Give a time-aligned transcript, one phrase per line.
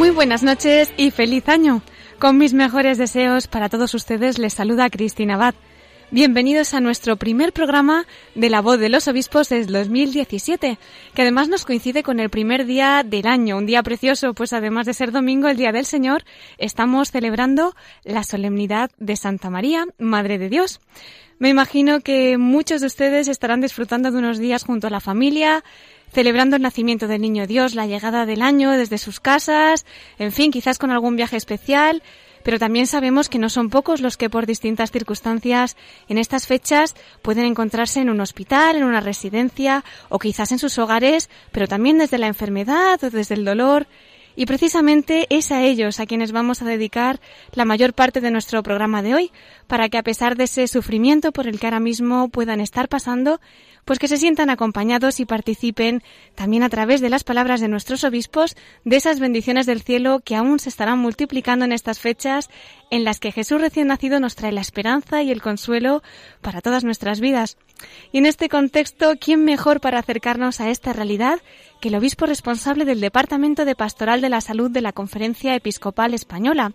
[0.00, 1.82] Muy buenas noches y feliz año.
[2.18, 5.54] Con mis mejores deseos para todos ustedes les saluda Cristina Abad.
[6.10, 10.78] Bienvenidos a nuestro primer programa de La Voz de los Obispos desde 2017,
[11.12, 14.86] que además nos coincide con el primer día del año, un día precioso, pues además
[14.86, 16.24] de ser domingo, el Día del Señor,
[16.56, 20.80] estamos celebrando la solemnidad de Santa María, Madre de Dios.
[21.38, 25.62] Me imagino que muchos de ustedes estarán disfrutando de unos días junto a la familia,
[26.12, 29.86] celebrando el nacimiento del Niño Dios, la llegada del año desde sus casas,
[30.18, 32.02] en fin, quizás con algún viaje especial,
[32.42, 35.76] pero también sabemos que no son pocos los que por distintas circunstancias
[36.08, 40.78] en estas fechas pueden encontrarse en un hospital, en una residencia o quizás en sus
[40.78, 43.86] hogares, pero también desde la enfermedad o desde el dolor.
[44.40, 47.20] Y precisamente es a ellos a quienes vamos a dedicar
[47.52, 49.32] la mayor parte de nuestro programa de hoy,
[49.66, 53.38] para que a pesar de ese sufrimiento por el que ahora mismo puedan estar pasando,
[53.84, 56.02] pues que se sientan acompañados y participen
[56.36, 60.36] también a través de las palabras de nuestros obispos de esas bendiciones del cielo que
[60.36, 62.48] aún se estarán multiplicando en estas fechas
[62.90, 66.02] en las que Jesús recién nacido nos trae la esperanza y el consuelo
[66.40, 67.58] para todas nuestras vidas.
[68.12, 71.40] Y en este contexto, ¿quién mejor para acercarnos a esta realidad
[71.80, 76.14] que el obispo responsable del Departamento de Pastoral de la Salud de la Conferencia Episcopal
[76.14, 76.72] Española?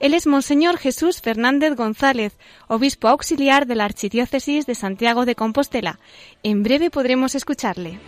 [0.00, 2.38] Él es Monseñor Jesús Fernández González,
[2.68, 5.98] obispo auxiliar de la Archidiócesis de Santiago de Compostela.
[6.42, 7.98] En breve podremos escucharle.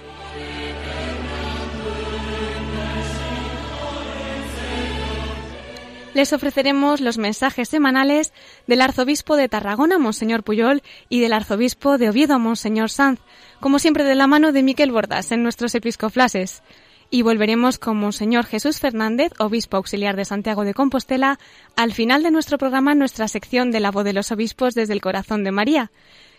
[6.13, 8.33] Les ofreceremos los mensajes semanales
[8.67, 13.21] del arzobispo de Tarragona, Monseñor Puyol, y del arzobispo de Oviedo, Monseñor Sanz,
[13.61, 16.63] como siempre de la mano de Miquel Bordas en nuestros episcoflases.
[17.11, 21.39] Y volveremos con Monseñor Jesús Fernández, obispo auxiliar de Santiago de Compostela,
[21.77, 25.01] al final de nuestro programa nuestra sección de la voz de los obispos desde el
[25.01, 25.93] corazón de María.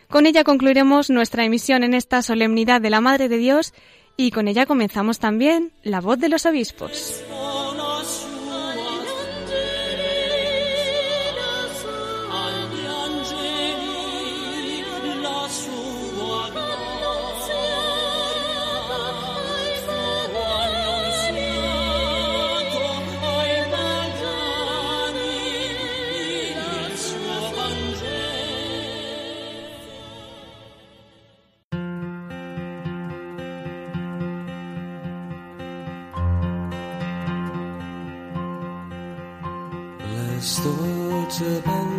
[0.09, 3.73] Con ella concluiremos nuestra emisión en esta solemnidad de la Madre de Dios
[4.17, 7.23] y con ella comenzamos también la voz de los obispos.
[40.59, 41.90] Y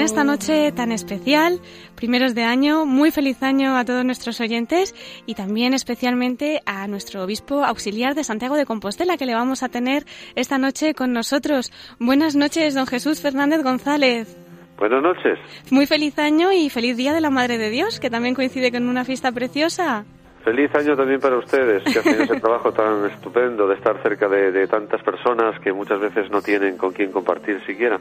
[0.00, 1.60] en esta noche tan especial,
[1.94, 4.94] primeros de año, muy feliz año a todos nuestros oyentes
[5.26, 9.68] y también especialmente a nuestro obispo auxiliar de Santiago de Compostela que le vamos a
[9.68, 10.04] tener
[10.36, 11.70] esta noche con nosotros.
[11.98, 14.34] Buenas noches, don Jesús Fernández González.
[14.78, 15.38] Buenas noches.
[15.70, 18.88] Muy feliz año y feliz Día de la Madre de Dios, que también coincide con
[18.88, 20.06] una fiesta preciosa.
[20.42, 24.50] Feliz año también para ustedes, que hacen ese trabajo tan estupendo de estar cerca de,
[24.50, 28.00] de tantas personas que muchas veces no tienen con quién compartir siquiera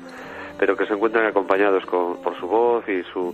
[0.59, 3.33] pero que se encuentran acompañados con, por su voz y su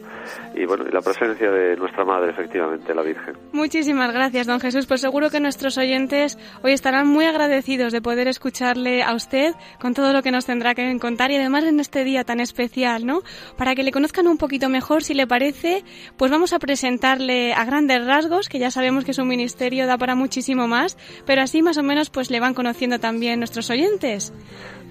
[0.54, 3.36] y bueno y la presencia de nuestra madre efectivamente la Virgen.
[3.52, 4.86] Muchísimas gracias, don Jesús.
[4.86, 9.94] Pues seguro que nuestros oyentes hoy estarán muy agradecidos de poder escucharle a usted con
[9.94, 13.22] todo lo que nos tendrá que contar y además en este día tan especial, ¿no?
[13.58, 15.84] Para que le conozcan un poquito mejor, si le parece,
[16.18, 20.16] pues vamos a presentarle a grandes rasgos, que ya sabemos que su ministerio da para
[20.16, 24.34] muchísimo más, pero así más o menos pues le van conociendo también nuestros oyentes.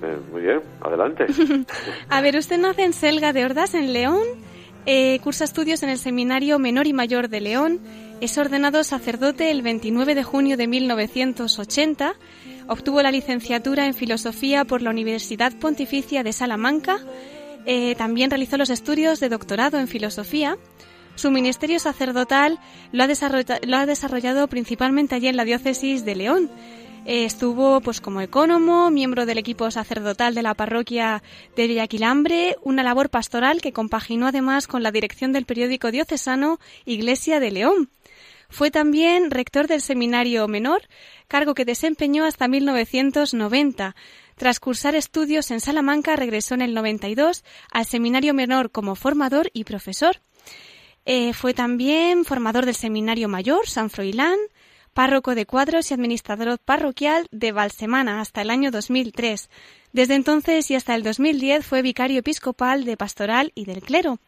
[0.04, 1.26] Eh, muy bien, adelante.
[2.08, 4.24] a ver, usted nace en Selga de Ordas, en León,
[4.86, 7.80] Eh, cursa estudios en el Seminario Menor y Mayor de León.
[8.20, 12.14] Es ordenado sacerdote el 29 de junio de 1980.
[12.68, 16.98] Obtuvo la licenciatura en Filosofía por la Universidad Pontificia de Salamanca.
[17.64, 20.58] Eh, también realizó los estudios de doctorado en Filosofía.
[21.14, 22.58] Su ministerio sacerdotal
[22.92, 23.08] lo ha,
[23.66, 26.50] lo ha desarrollado principalmente allí en la diócesis de León.
[27.06, 31.22] Eh, estuvo pues como ecónomo, miembro del equipo sacerdotal de la parroquia
[31.54, 37.40] de Villaquilambre, una labor pastoral que compaginó además con la dirección del periódico diocesano Iglesia
[37.40, 37.90] de León.
[38.48, 40.82] Fue también rector del Seminario Menor,
[41.28, 43.94] cargo que desempeñó hasta 1990.
[44.36, 49.64] Tras cursar estudios en Salamanca, regresó en el 92 al Seminario Menor como formador y
[49.64, 50.22] profesor.
[51.04, 54.38] Eh, fue también formador del Seminario Mayor San Froilán,
[54.94, 59.50] párroco de cuadros y administrador parroquial de Valsemana hasta el año 2003.
[59.92, 64.20] Desde entonces y hasta el 2010 fue vicario episcopal de pastoral y del clero.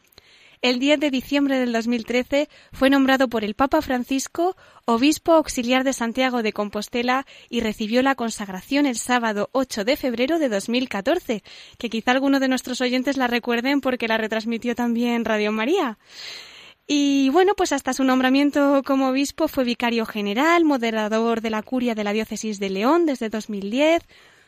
[0.63, 5.93] El 10 de diciembre del 2013 fue nombrado por el Papa Francisco obispo auxiliar de
[5.93, 11.43] Santiago de Compostela y recibió la consagración el sábado 8 de febrero de 2014,
[11.77, 15.99] que quizá alguno de nuestros oyentes la recuerden porque la retransmitió también Radio María.
[16.89, 21.95] Y bueno, pues hasta su nombramiento como obispo fue vicario general, moderador de la curia
[21.95, 24.03] de la diócesis de León desde 2010,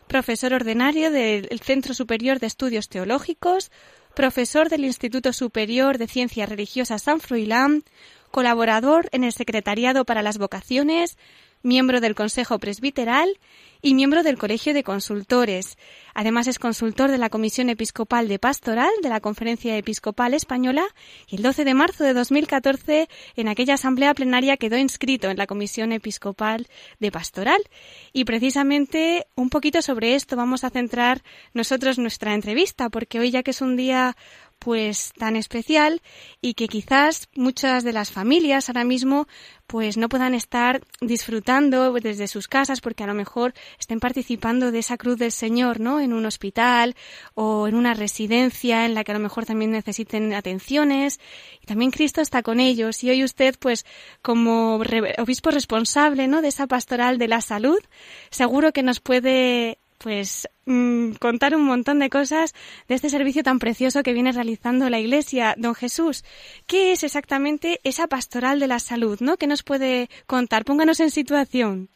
[0.07, 3.71] profesor ordinario del Centro Superior de Estudios Teológicos,
[4.15, 7.83] profesor del Instituto Superior de Ciencias Religiosas San Froilán,
[8.31, 11.17] colaborador en el Secretariado para las Vocaciones,
[11.61, 13.37] miembro del Consejo Presbiteral
[13.81, 15.77] y miembro del Colegio de Consultores.
[16.13, 20.83] Además es consultor de la Comisión Episcopal de Pastoral de la Conferencia Episcopal Española
[21.27, 25.47] y el 12 de marzo de 2014 en aquella asamblea plenaria quedó inscrito en la
[25.47, 26.67] Comisión Episcopal
[26.99, 27.61] de Pastoral.
[28.11, 31.21] Y precisamente un poquito sobre esto vamos a centrar
[31.53, 34.17] nosotros nuestra entrevista porque hoy ya que es un día
[34.59, 36.01] pues tan especial
[36.41, 39.27] y que quizás muchas de las familias ahora mismo
[39.67, 44.79] pues no puedan estar disfrutando desde sus casas porque a lo mejor estén participando de
[44.79, 45.99] esa cruz del Señor, ¿no?
[45.99, 46.95] En un hospital
[47.35, 51.19] o en una residencia en la que a lo mejor también necesiten atenciones
[51.61, 53.85] y también Cristo está con ellos y hoy usted pues
[54.21, 54.81] como
[55.17, 56.41] obispo responsable, ¿no?
[56.41, 57.79] De esa pastoral de la salud,
[58.29, 62.53] seguro que nos puede pues mm, contar un montón de cosas
[62.87, 65.55] de este servicio tan precioso que viene realizando la Iglesia.
[65.57, 66.23] Don Jesús,
[66.67, 69.19] ¿qué es exactamente esa pastoral de la salud?
[69.19, 69.35] ¿no?
[69.35, 70.63] ¿Qué nos puede contar?
[70.63, 71.89] Pónganos en situación.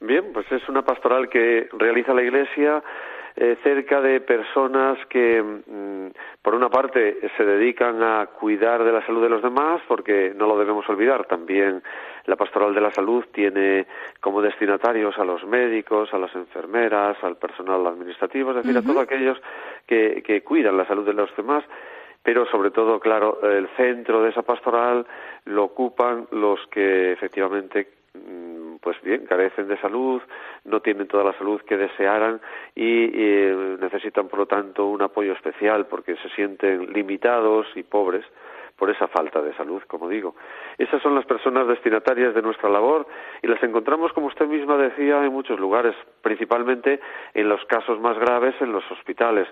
[0.00, 2.82] Bien, pues es una pastoral que realiza la Iglesia
[3.36, 6.08] eh, cerca de personas que, mm,
[6.42, 10.46] por una parte, se dedican a cuidar de la salud de los demás, porque no
[10.46, 11.82] lo debemos olvidar, también
[12.26, 13.86] la pastoral de la salud tiene
[14.20, 19.02] como destinatarios a los médicos, a las enfermeras, al personal administrativo, es decir, a todos
[19.02, 19.40] aquellos
[19.86, 21.64] que, que cuidan la salud de los demás
[22.22, 25.06] pero sobre todo, claro, el centro de esa pastoral
[25.46, 30.22] lo ocupan los que efectivamente mm, pues bien, carecen de salud,
[30.64, 32.40] no tienen toda la salud que desearan
[32.74, 33.08] y,
[33.80, 38.24] necesitan, por lo tanto, un apoyo especial porque se sienten limitados y pobres
[38.80, 40.34] por esa falta de salud, como digo.
[40.78, 43.06] Esas son las personas destinatarias de nuestra labor
[43.42, 46.98] y las encontramos, como usted misma decía, en muchos lugares, principalmente
[47.34, 49.46] en los casos más graves en los hospitales.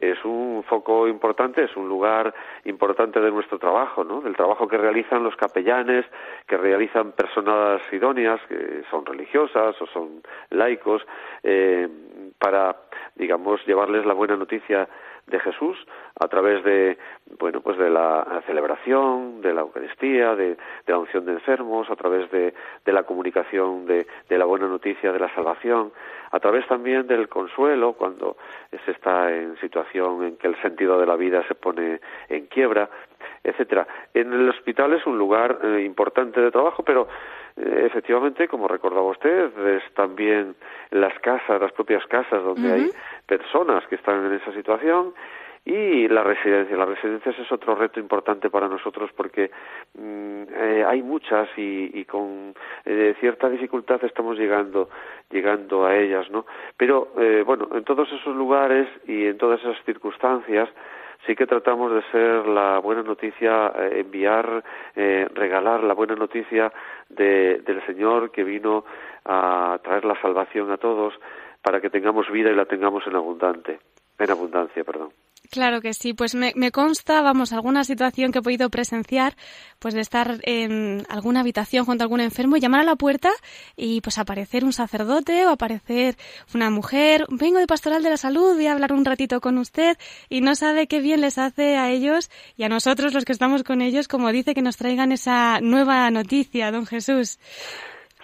[0.00, 4.20] Es un foco importante, es un lugar importante de nuestro trabajo, ¿no?
[4.20, 6.04] Del trabajo que realizan los capellanes,
[6.48, 11.06] que realizan personas idóneas, que son religiosas o son laicos,
[11.44, 11.88] eh,
[12.36, 12.74] para,
[13.14, 14.88] digamos, llevarles la buena noticia
[15.26, 15.76] de Jesús
[16.20, 16.98] a través de
[17.38, 20.56] bueno pues de la celebración de la Eucaristía de,
[20.86, 22.54] la unción de enfermos a través de,
[22.86, 25.92] la comunicación de, la buena noticia de la salvación
[26.30, 28.36] a través también del consuelo cuando
[28.84, 32.88] se está en situación en que el sentido de la vida se pone en quiebra
[33.42, 33.86] etcétera.
[34.12, 37.08] En el hospital es un lugar eh, importante de trabajo pero
[37.56, 40.54] efectivamente como recordaba usted es también
[40.90, 42.90] las casas las propias casas donde hay
[43.26, 45.14] personas que están en esa situación
[45.66, 46.76] y la residencia.
[46.76, 49.50] Las residencias es otro reto importante para nosotros porque
[49.94, 54.88] mm, eh, hay muchas y, con eh, cierta dificultad estamos llegando
[55.28, 56.46] llegando a ellas, ¿no?
[56.76, 60.68] Pero eh, bueno, en todos esos lugares y en todas esas circunstancias
[61.26, 64.62] sí que tratamos de ser la buena noticia, enviar,
[64.94, 66.72] regalar la buena noticia
[67.08, 68.84] de, del Señor que vino
[69.24, 71.14] a traer la salvación a todos
[71.62, 73.80] para que tengamos vida y la tengamos en abundante,
[74.18, 75.10] en abundancia, perdón.
[75.50, 79.34] Claro que sí, pues me, me, consta, vamos, alguna situación que he podido presenciar,
[79.78, 83.30] pues de estar en alguna habitación junto a algún enfermo llamar a la puerta
[83.76, 86.16] y pues aparecer un sacerdote o aparecer
[86.54, 89.96] una mujer, vengo de Pastoral de la Salud, voy a hablar un ratito con usted
[90.28, 93.62] y no sabe qué bien les hace a ellos y a nosotros los que estamos
[93.62, 97.38] con ellos, como dice, que nos traigan esa nueva noticia, don Jesús.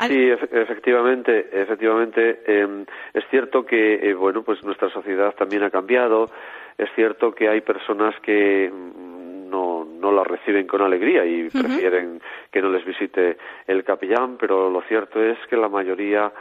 [0.01, 2.41] Sí, efectivamente, efectivamente.
[2.47, 6.31] Eh, es cierto que, eh, bueno, pues nuestra sociedad también ha cambiado.
[6.79, 12.63] Es cierto que hay personas que no, no la reciben con alegría y prefieren que
[12.63, 13.37] no les visite
[13.67, 16.33] el capellán, pero lo cierto es que la mayoría,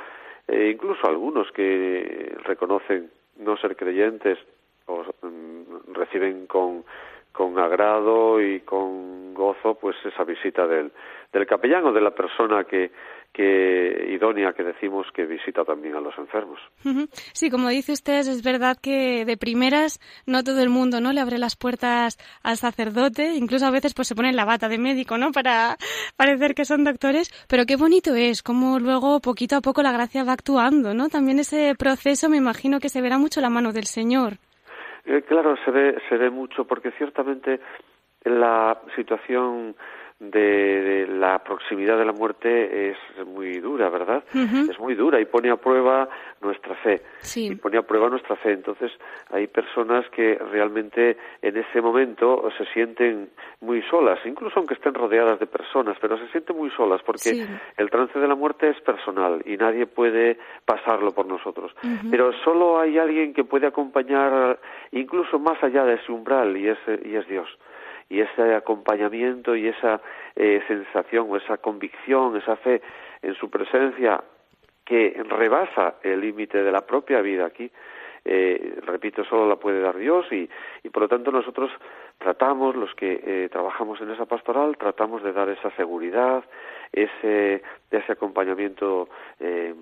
[0.47, 4.39] eh, incluso algunos que reconocen no ser creyentes,
[4.87, 6.83] o, mm, reciben con,
[7.31, 10.91] con agrado y con gozo pues esa visita del,
[11.31, 12.91] del capellán o de la persona que,
[13.33, 16.59] que idónea que decimos que visita también a los enfermos.
[17.33, 21.21] Sí, como dice usted, es verdad que de primeras no todo el mundo no le
[21.21, 25.17] abre las puertas al sacerdote, incluso a veces pues se pone la bata de médico,
[25.17, 25.31] ¿no?
[25.31, 25.77] Para
[26.17, 30.23] parecer que son doctores, pero qué bonito es cómo luego poquito a poco la gracia
[30.23, 31.07] va actuando, ¿no?
[31.07, 34.33] También ese proceso me imagino que se verá mucho la mano del Señor.
[35.05, 37.59] Eh, claro, se ve se ve mucho porque ciertamente
[38.23, 39.75] la situación
[40.21, 44.23] de, la proximidad de la muerte es muy dura, ¿verdad?
[44.33, 46.07] Es muy dura y pone a prueba
[46.41, 47.01] nuestra fe.
[47.35, 48.51] Y pone a prueba nuestra fe.
[48.51, 48.91] Entonces,
[49.31, 53.29] hay personas que realmente en ese momento se sienten
[53.61, 57.47] muy solas, incluso aunque estén rodeadas de personas, pero se sienten muy solas porque
[57.77, 61.71] el trance de la muerte es personal y nadie puede pasarlo por nosotros.
[62.11, 64.59] Pero solo hay alguien que puede acompañar
[64.91, 67.47] incluso más allá de ese umbral y es, y es Dios
[68.11, 70.01] y ese acompañamiento y esa
[70.35, 72.81] eh, sensación o esa convicción, esa fe
[73.21, 74.21] en su presencia
[74.83, 77.71] que rebasa el límite de la propia vida aquí,
[78.25, 80.47] eh, repito, solo la puede dar Dios y,
[80.83, 81.71] y por lo tanto nosotros
[82.17, 86.43] tratamos, los que eh, trabajamos en esa pastoral, tratamos de dar esa seguridad,
[86.91, 89.07] ese, ese acompañamiento
[89.39, 89.73] eh,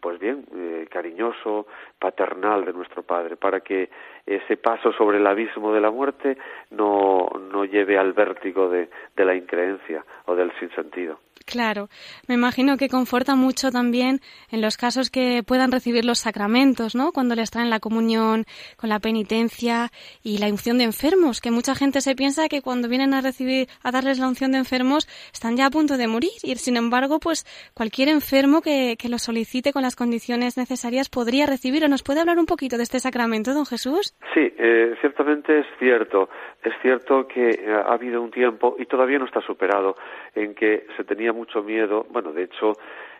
[0.00, 1.66] pues bien, eh, cariñoso,
[1.98, 3.90] paternal de nuestro Padre, para que
[4.24, 6.36] ese paso sobre el abismo de la muerte
[6.70, 11.18] no, no lleve al vértigo de, de la increencia o del sinsentido.
[11.46, 11.88] Claro,
[12.26, 17.12] me imagino que conforta mucho también en los casos que puedan recibir los sacramentos, ¿no?
[17.12, 19.92] Cuando les traen la comunión con la penitencia
[20.24, 23.68] y la unción de enfermos, que mucha gente se piensa que cuando vienen a recibir,
[23.84, 27.20] a darles la unción de enfermos, están ya a punto de morir y sin embargo,
[27.20, 31.88] pues cualquier enfermo que, que lo solicite con las condiciones necesarias podría recibir.
[31.88, 34.14] ¿Nos puede hablar un poquito de este sacramento, don Jesús?
[34.34, 36.28] Sí, eh, ciertamente es cierto.
[36.62, 39.96] Es cierto que eh, ha habido un tiempo y todavía no está superado
[40.34, 42.74] en que se tenía mucho miedo, bueno, de hecho,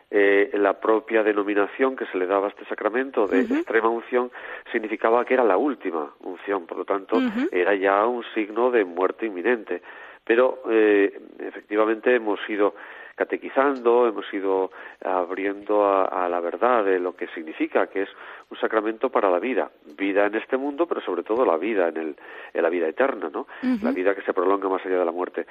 [0.09, 4.31] eh, la propia denominación que se le daba a este sacramento de extrema unción
[4.71, 7.19] significaba que era la última unción, por lo tanto,
[7.51, 9.83] era ya un signo de muerte inminente.
[10.25, 12.75] Pero eh, efectivamente hemos ido
[13.17, 14.71] catequizando, hemos ido
[15.05, 18.09] abriendo a, la verdad de lo que significa, que es
[18.51, 21.97] un sacramento para la vida, vida en este mundo, pero sobre todo la vida en,
[21.97, 22.17] el,
[22.55, 23.49] en la vida eterna, ¿no?
[23.83, 25.47] La vida que se prolonga más allá de la muerte.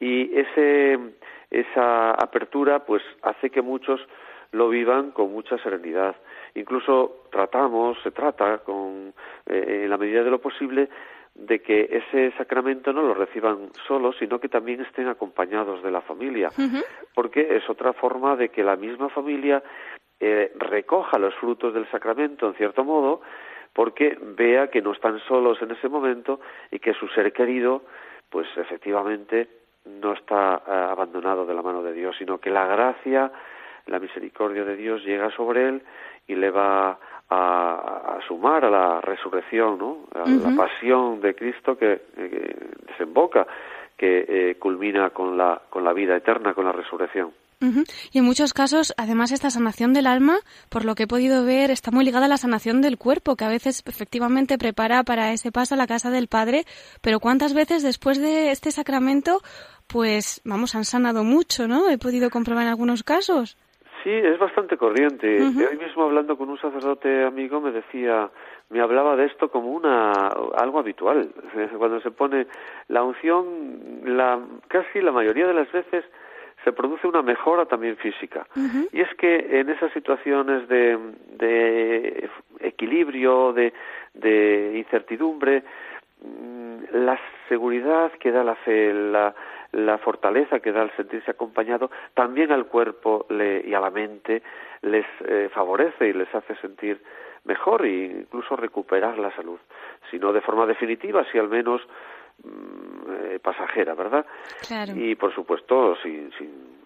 [0.00, 0.98] Y ese
[1.50, 4.00] esa apertura pues hace que muchos
[4.52, 6.16] lo vivan con mucha serenidad.
[6.54, 9.12] Incluso tratamos, se trata con,
[9.46, 10.88] eh, en la medida de lo posible,
[11.40, 16.02] de que ese sacramento no lo reciban solos, sino que también estén acompañados de la
[16.02, 16.50] familia,
[17.14, 19.62] porque es otra forma de que la misma familia
[20.20, 23.22] eh, recoja los frutos del sacramento, en cierto modo,
[23.72, 27.84] porque vea que no están solos en ese momento y que su ser querido,
[28.28, 29.48] pues efectivamente
[29.86, 33.32] no está eh, abandonado de la mano de Dios, sino que la gracia,
[33.86, 35.82] la misericordia de Dios llega sobre él
[36.26, 36.98] y le va
[37.30, 39.98] a, sumar a la resurrección, ¿no?
[40.14, 42.02] a la pasión de Cristo que,
[42.88, 43.46] desemboca,
[43.96, 47.32] que eh, culmina con la, con la vida eterna, con la resurrección.
[48.10, 50.38] Y en muchos casos, además, esta sanación del alma,
[50.70, 53.44] por lo que he podido ver, está muy ligada a la sanación del cuerpo, que
[53.44, 56.64] a veces efectivamente prepara para ese paso a la casa del Padre,
[57.02, 59.42] pero ¿cuántas veces después de este sacramento,
[59.88, 61.90] pues, vamos, han sanado mucho, ¿no?
[61.90, 63.58] He podido comprobar en algunos casos.
[64.02, 65.42] Sí, es bastante corriente.
[65.42, 68.30] Hoy mismo hablando con un sacerdote amigo me decía,
[68.70, 70.12] me hablaba de esto como una
[70.56, 71.30] algo habitual.
[71.78, 72.46] Cuando se pone
[72.88, 74.38] la unción, la
[74.68, 76.04] casi la mayoría de las veces
[76.64, 78.46] se produce una mejora también física.
[78.92, 80.98] Y es que en esas situaciones de,
[81.38, 82.28] de
[82.60, 83.72] equilibrio, de,
[84.14, 85.62] de incertidumbre,
[86.22, 89.34] mm, la seguridad que da la fe, la,
[89.72, 94.42] la fortaleza que da el sentirse acompañado, también al cuerpo le, y a la mente
[94.82, 97.00] les eh, favorece y les hace sentir
[97.44, 99.58] mejor e incluso recuperar la salud.
[100.10, 101.80] Si no de forma definitiva, si al menos
[102.42, 104.26] mm, eh, pasajera, ¿verdad?
[104.66, 104.92] Claro.
[104.94, 106.80] Y por supuesto, sin, sin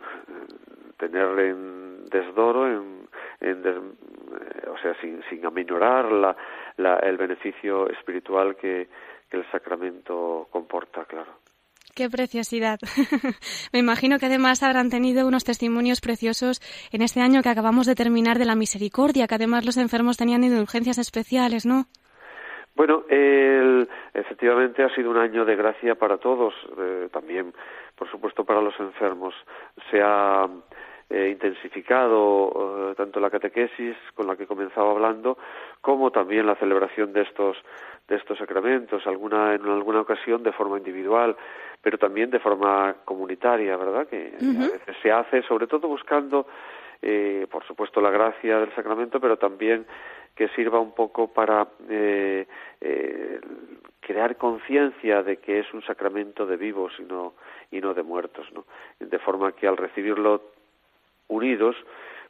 [0.96, 3.08] tener en desdoro, en,
[3.40, 6.36] en eh, o sea, sin, sin aminorar la,
[6.76, 8.88] la, el beneficio espiritual que,
[9.30, 11.43] que el sacramento comporta, claro.
[11.94, 12.80] Qué preciosidad.
[13.72, 16.60] Me imagino que además habrán tenido unos testimonios preciosos
[16.92, 20.42] en este año que acabamos de terminar de la misericordia, que además los enfermos tenían
[20.42, 21.84] indulgencias especiales, ¿no?
[22.74, 27.54] Bueno, el, efectivamente ha sido un año de gracia para todos, eh, también,
[27.94, 29.32] por supuesto, para los enfermos.
[29.88, 30.48] Se ha
[31.10, 35.38] eh, intensificado eh, tanto la catequesis con la que comenzaba hablando,
[35.80, 37.56] como también la celebración de estos
[38.08, 41.36] de estos sacramentos, alguna en alguna ocasión de forma individual,
[41.84, 44.08] pero también de forma comunitaria, ¿verdad?
[44.08, 46.46] Que a veces se hace, sobre todo buscando,
[47.02, 49.84] eh, por supuesto, la gracia del sacramento, pero también
[50.34, 52.46] que sirva un poco para eh,
[52.80, 53.40] eh,
[54.00, 57.34] crear conciencia de que es un sacramento de vivos y no,
[57.70, 58.64] y no de muertos, ¿no?
[58.98, 60.40] De forma que al recibirlo
[61.28, 61.76] unidos,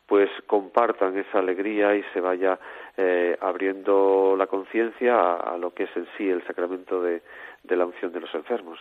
[0.07, 2.59] pues compartan esa alegría y se vaya
[2.97, 7.23] eh, abriendo la conciencia a, a, lo que es en sí el sacramento de,
[7.65, 8.79] de la unción de los enfermos.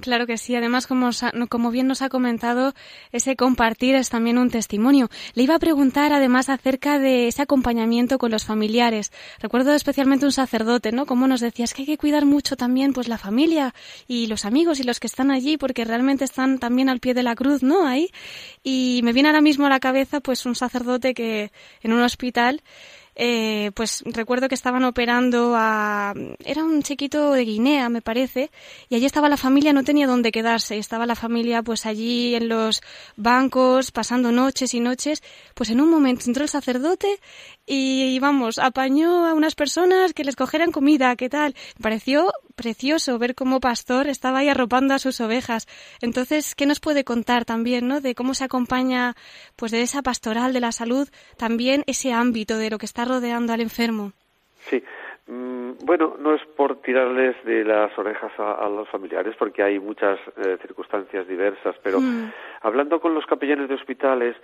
[0.00, 0.54] Claro que sí.
[0.54, 1.10] Además, como,
[1.48, 2.72] como, bien nos ha comentado,
[3.10, 5.08] ese compartir es también un testimonio.
[5.34, 9.10] Le iba a preguntar además acerca de ese acompañamiento con los familiares.
[9.40, 11.06] Recuerdo especialmente un sacerdote, ¿no?
[11.06, 13.74] Como nos decía, es que hay que cuidar mucho también pues la familia
[14.06, 17.24] y los amigos y los que están allí porque realmente están también al pie de
[17.24, 17.86] la cruz, ¿no?
[17.86, 18.10] Ahí.
[18.62, 21.50] Y me viene ahora mismo a la cabeza pues un sacerdote que
[21.82, 22.62] en un hospital
[23.20, 26.14] eh, pues recuerdo que estaban operando a...
[26.44, 28.52] Era un chiquito de Guinea, me parece,
[28.88, 32.48] y allí estaba la familia, no tenía dónde quedarse, estaba la familia pues allí en
[32.48, 32.80] los
[33.16, 35.20] bancos, pasando noches y noches,
[35.54, 37.18] pues en un momento entró el sacerdote
[37.66, 41.56] y vamos, apañó a unas personas que les cogieran comida, ¿qué tal?
[41.76, 45.66] Me pareció precioso ver cómo Pastor estaba ahí arropando a sus ovejas.
[46.02, 48.02] Entonces, ¿qué nos puede contar también, no?
[48.02, 49.14] De cómo se acompaña,
[49.56, 53.54] pues de esa pastoral de la salud, también ese ámbito de lo que está rodeando
[53.54, 54.12] al enfermo.
[54.58, 54.82] Sí.
[55.28, 59.78] Mm, bueno, no es por tirarles de las orejas a, a los familiares, porque hay
[59.78, 62.32] muchas eh, circunstancias diversas, pero mm.
[62.62, 64.36] hablando con los capellanes de hospitales,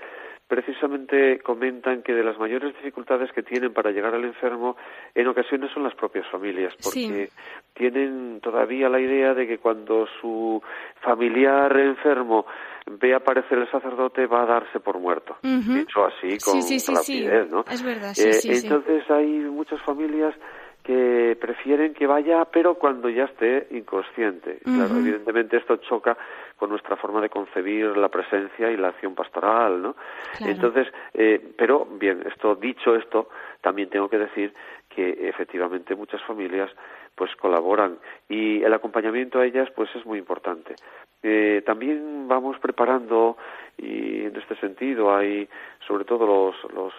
[0.46, 4.76] precisamente comentan que de las mayores dificultades que tienen para llegar al enfermo
[5.14, 7.30] en ocasiones son las propias familias, porque
[7.72, 10.62] tienen todavía la idea de que cuando su
[11.02, 12.46] familiar enfermo
[12.86, 15.36] ve aparecer el sacerdote va a darse por muerto.
[15.42, 16.60] Dicho así, con
[16.94, 17.64] rapidez, ¿no?
[17.70, 20.34] Es verdad, eh, entonces hay muchas familias
[20.84, 24.58] que prefieren que vaya, pero cuando ya esté inconsciente.
[24.62, 26.14] Claro, evidentemente esto choca
[26.58, 29.96] con nuestra forma de concebir la presencia y la acción pastoral, ¿no?
[30.40, 33.30] Entonces, eh, pero bien, esto dicho esto,
[33.62, 34.52] también tengo que decir
[34.90, 36.70] que efectivamente muchas familias
[37.14, 40.74] pues colaboran y el acompañamiento a ellas pues es muy importante.
[41.22, 43.38] Eh, también vamos preparando
[43.78, 45.48] y en este sentido hay
[45.86, 46.92] sobre todo los, los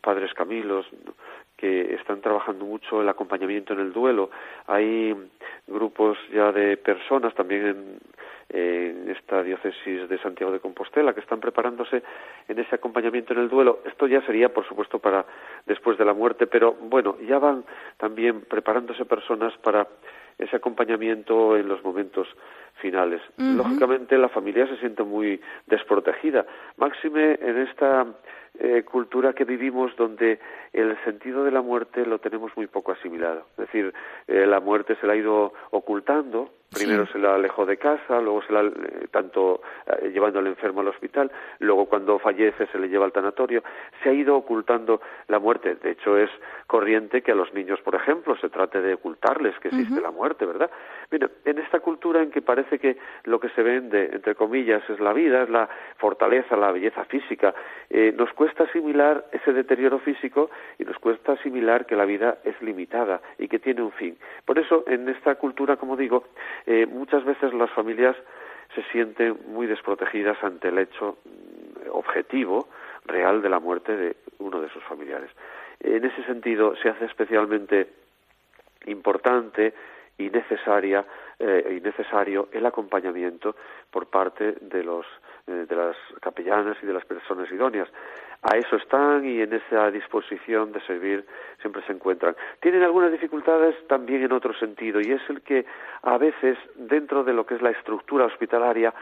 [0.00, 0.86] padres Camilos
[1.62, 4.30] que están trabajando mucho el acompañamiento en el duelo.
[4.66, 5.14] Hay
[5.68, 7.98] grupos ya de personas también en,
[8.48, 12.02] en esta diócesis de Santiago de Compostela que están preparándose
[12.48, 13.78] en ese acompañamiento en el duelo.
[13.84, 15.24] Esto ya sería, por supuesto, para
[15.64, 17.64] después de la muerte, pero bueno, ya van
[17.96, 19.86] también preparándose personas para
[20.38, 22.26] ese acompañamiento en los momentos
[22.74, 23.20] finales.
[23.36, 26.44] Lógicamente la familia se siente muy desprotegida,
[26.76, 28.06] máxime en esta
[28.58, 30.38] eh, cultura que vivimos donde
[30.72, 33.46] el sentido de la muerte lo tenemos muy poco asimilado.
[33.52, 33.94] Es decir,
[34.26, 38.42] eh, la muerte se la ha ido ocultando, primero se la alejó de casa, luego
[38.42, 42.88] se la, eh, tanto eh, llevando al enfermo al hospital, luego cuando fallece se le
[42.88, 43.62] lleva al tanatorio,
[44.02, 45.76] se ha ido ocultando la muerte.
[45.76, 46.30] De hecho, es
[46.66, 50.46] corriente que a los niños, por ejemplo, se trate de ocultarles que existe la muerte,
[50.46, 50.70] ¿verdad?
[51.12, 54.98] Mira, en esta cultura en que parece que lo que se vende, entre comillas, es
[54.98, 57.54] la vida, es la fortaleza, la belleza física,
[58.16, 63.20] nos cuesta asimilar ese deterioro físico y nos cuesta asimilar que la vida es limitada
[63.38, 64.16] y que tiene un fin.
[64.46, 66.24] Por eso, en esta cultura, como digo,
[66.66, 68.16] eh, muchas veces las familias
[68.74, 72.68] se sienten muy desprotegidas ante el hecho mm, objetivo,
[73.04, 75.30] real, de la muerte de uno de sus familiares.
[75.80, 77.88] En ese sentido, se hace especialmente
[78.86, 79.74] importante
[80.26, 81.04] y necesaria
[81.38, 83.56] eh, y necesario el acompañamiento
[83.90, 85.06] por parte de los
[85.46, 87.88] eh, de las capellanas y de las personas idóneas.
[88.42, 91.24] A eso están y en esa disposición de servir
[91.60, 92.36] siempre se encuentran.
[92.60, 95.64] Tienen algunas dificultades también en otro sentido y es el que
[96.02, 98.92] a veces dentro de lo que es la estructura hospitalaria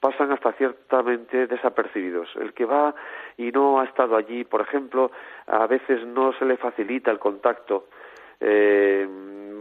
[0.00, 2.28] pasan hasta ciertamente desapercibidos.
[2.36, 2.94] El que va
[3.36, 5.10] y no ha estado allí, por ejemplo,
[5.46, 7.88] a veces no se le facilita el contacto
[8.40, 9.06] eh,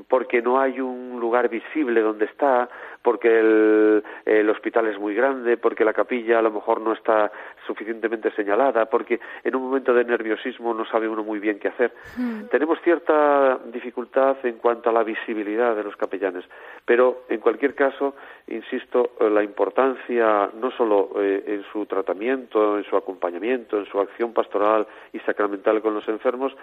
[0.08, 2.70] porque no hay un lugar visible donde está,
[3.06, 7.32] porque el, el, hospital es muy grande, porque la capilla a lo mejor no está
[7.68, 11.94] suficientemente señalada, porque en un momento de nerviosismo no sabe uno muy bien qué hacer.
[12.18, 12.46] Mm.
[12.50, 16.46] Tenemos cierta dificultad en cuanto a la visibilidad de los capellanes,
[16.84, 18.16] pero en cualquier caso,
[18.48, 24.34] insisto, la importancia no solo eh, en su tratamiento, en su acompañamiento, en su acción
[24.34, 26.56] pastoral y sacramental con los enfermos,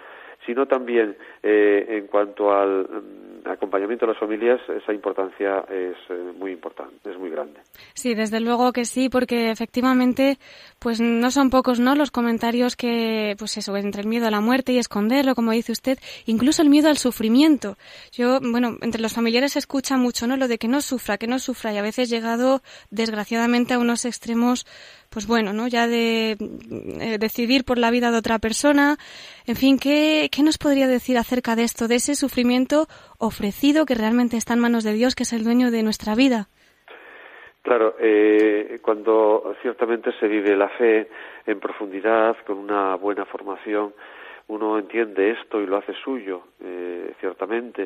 [0.45, 6.32] sino también eh, en cuanto al mm, acompañamiento de las familias, esa importancia es eh,
[6.37, 7.61] muy importante, es muy grande.
[7.93, 10.37] Sí, desde luego que sí, porque efectivamente,
[10.79, 11.95] pues no son pocos, ¿no?
[11.95, 15.71] Los comentarios que, pues eso, entre el miedo a la muerte y esconderlo, como dice
[15.71, 17.77] usted, incluso el miedo al sufrimiento.
[18.11, 20.37] Yo, bueno, entre los familiares se escucha mucho, ¿no?
[20.37, 24.05] Lo de que no sufra, que no sufra, y a veces llegado, desgraciadamente, a unos
[24.05, 24.65] extremos
[25.13, 25.67] pues bueno, ¿no?
[25.67, 28.97] Ya de eh, decidir por la vida de otra persona.
[29.45, 32.87] En fin, ¿qué, ¿qué nos podría decir acerca de esto, de ese sufrimiento
[33.19, 36.47] ofrecido que realmente está en manos de Dios, que es el dueño de nuestra vida?
[37.61, 41.07] Claro, eh, cuando ciertamente se vive la fe
[41.45, 43.93] en profundidad, con una buena formación,
[44.47, 47.83] uno entiende esto y lo hace suyo, eh, ciertamente.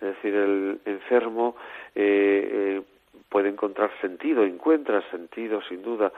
[0.00, 1.56] Es decir, el enfermo
[1.94, 2.80] eh,
[3.28, 6.12] puede encontrar sentido, encuentra sentido, sin duda,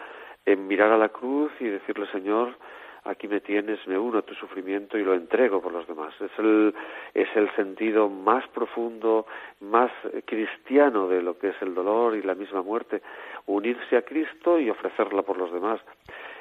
[0.52, 2.56] en mirar a la cruz y decirle, Señor,
[3.04, 6.14] aquí me tienes, me uno a tu sufrimiento y lo entrego por los demás.
[6.20, 6.74] Es el,
[7.12, 9.26] es el sentido más profundo,
[9.60, 9.90] más
[10.24, 13.02] cristiano de lo que es el dolor y la misma muerte,
[13.46, 15.80] unirse a Cristo y ofrecerla por los demás.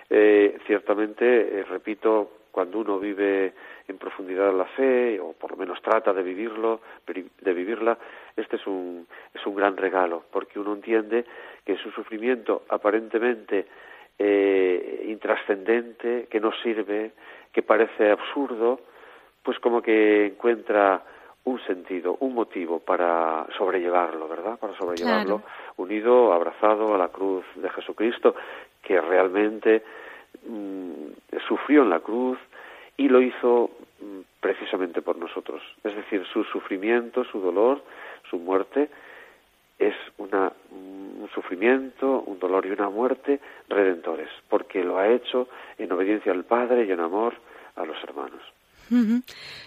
[0.09, 3.53] Eh, ciertamente, eh, repito, cuando uno vive
[3.89, 7.97] en profundidad la fe, o por lo menos trata de vivirlo, de vivirla,
[8.35, 11.25] este es un, es un gran regalo, porque uno entiende
[11.65, 13.67] que su sufrimiento aparentemente
[14.19, 17.11] eh, intrascendente, que no sirve,
[17.51, 18.79] que parece absurdo,
[19.43, 21.03] pues como que encuentra
[21.45, 24.59] un sentido, un motivo para sobrellevarlo, ¿verdad?
[24.59, 25.43] Para sobrellevarlo
[25.77, 28.35] unido, abrazado a la cruz de Jesucristo,
[28.81, 29.83] que realmente
[30.45, 32.37] mm, sufrió en la cruz
[32.97, 35.61] y lo hizo mm, precisamente por nosotros.
[35.83, 37.81] Es decir, su sufrimiento, su dolor,
[38.29, 38.89] su muerte,
[39.79, 45.91] es una, un sufrimiento, un dolor y una muerte redentores, porque lo ha hecho en
[45.91, 47.35] obediencia al Padre y en amor
[47.75, 48.41] a los hermanos.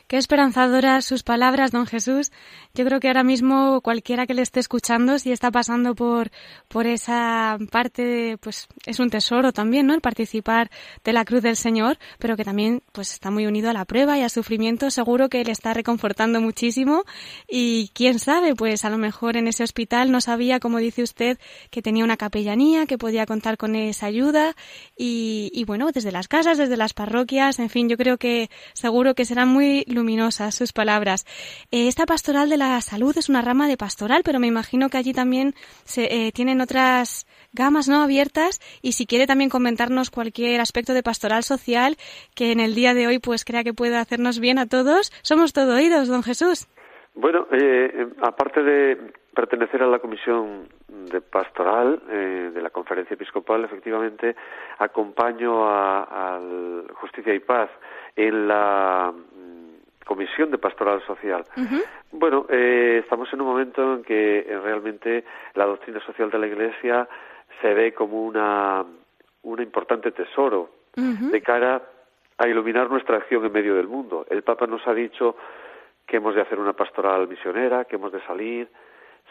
[0.07, 2.33] Qué esperanzadoras sus palabras, don Jesús.
[2.75, 6.31] Yo creo que ahora mismo cualquiera que le esté escuchando, si está pasando por,
[6.69, 9.95] por esa parte, pues es un tesoro también, ¿no?
[9.95, 10.71] El participar
[11.05, 14.19] de la cruz del Señor, pero que también pues está muy unido a la prueba
[14.19, 14.91] y al sufrimiento.
[14.91, 17.05] Seguro que le está reconfortando muchísimo
[17.49, 21.39] y quién sabe, pues a lo mejor en ese hospital no sabía, como dice usted,
[21.71, 24.57] que tenía una capellanía, que podía contar con esa ayuda
[24.97, 29.10] y, y bueno, desde las casas, desde las parroquias, en fin, yo creo que seguro
[29.15, 31.25] que serán muy luminosas sus palabras.
[31.71, 34.99] Eh, esta pastoral de la salud es una rama de pastoral, pero me imagino que
[34.99, 40.61] allí también se, eh, tienen otras gamas no abiertas y si quiere también comentarnos cualquier
[40.61, 41.97] aspecto de pastoral social
[42.35, 45.53] que en el día de hoy pues crea que pueda hacernos bien a todos, somos
[45.53, 46.69] todo oídos, don Jesús.
[47.15, 54.37] Bueno, eh, aparte de pertenecer a la comisión de pastoral de la conferencia episcopal, efectivamente
[54.79, 56.41] acompaño a, a
[56.95, 57.71] Justicia y Paz
[58.17, 61.45] en la mm, Comisión de Pastoral Social.
[62.13, 66.47] Bueno, eh, estamos en un momento en que eh, realmente la doctrina social de la
[66.47, 67.09] Iglesia
[67.61, 68.85] se ve como una,
[69.43, 71.81] un importante tesoro de cara
[72.37, 74.27] a iluminar nuestra acción en medio del mundo.
[74.29, 75.37] El Papa nos ha dicho
[76.07, 78.69] que hemos de hacer una pastoral misionera, que hemos de salir.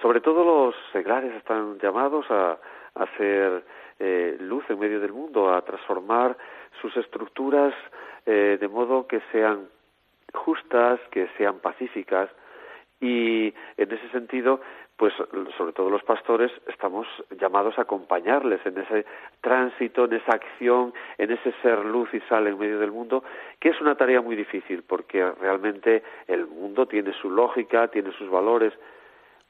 [0.01, 2.57] Sobre todo los seglares están llamados a,
[2.95, 3.63] hacer
[3.99, 6.37] eh, luz en medio del mundo, a transformar
[6.81, 7.73] sus estructuras
[8.25, 9.67] eh, de modo que sean
[10.33, 12.29] justas, que sean pacíficas.
[13.01, 14.59] Y en ese sentido,
[14.99, 15.13] pues
[15.57, 17.07] sobre todo los pastores estamos
[17.39, 19.05] llamados a acompañarles en ese
[19.39, 23.23] tránsito, en esa acción, en ese ser luz y sal en medio del mundo,
[23.61, 28.29] que es una tarea muy difícil porque realmente el mundo tiene su lógica, tiene sus
[28.29, 28.73] valores,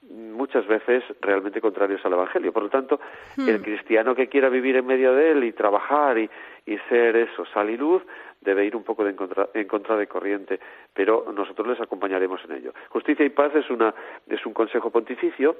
[0.10, 2.52] muchas veces realmente contrarios al Evangelio.
[2.52, 3.00] Por lo tanto,
[3.38, 3.64] el hmm.
[3.64, 6.30] cristiano que quiera vivir en medio de él y trabajar y,
[6.66, 8.04] y ser eso, sal y luz,
[8.42, 9.12] debe ir un poco de
[9.54, 10.60] en, contra, de corriente,
[10.94, 12.74] pero nosotros les acompañaremos en ello.
[12.90, 13.94] Justicia y Paz es, una,
[14.28, 15.56] es un consejo pontificio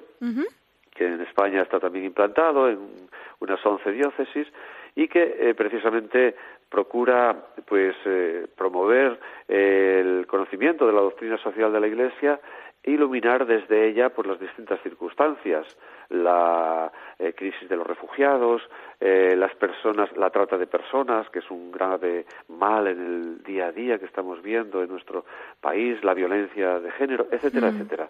[0.92, 2.80] que en España está también implantado en
[3.40, 4.48] unas once diócesis
[4.96, 6.36] y que eh, precisamente
[6.70, 7.36] procura
[7.66, 12.40] pues eh, promover el conocimiento de la doctrina social de la Iglesia
[12.84, 15.66] iluminar desde ella pues las distintas circunstancias
[16.10, 18.62] la eh, crisis de los refugiados
[19.00, 23.68] eh, las personas la trata de personas que es un grave mal en el día
[23.68, 25.26] a día que estamos viendo en nuestro
[25.60, 28.10] país la violencia de género etcétera etcétera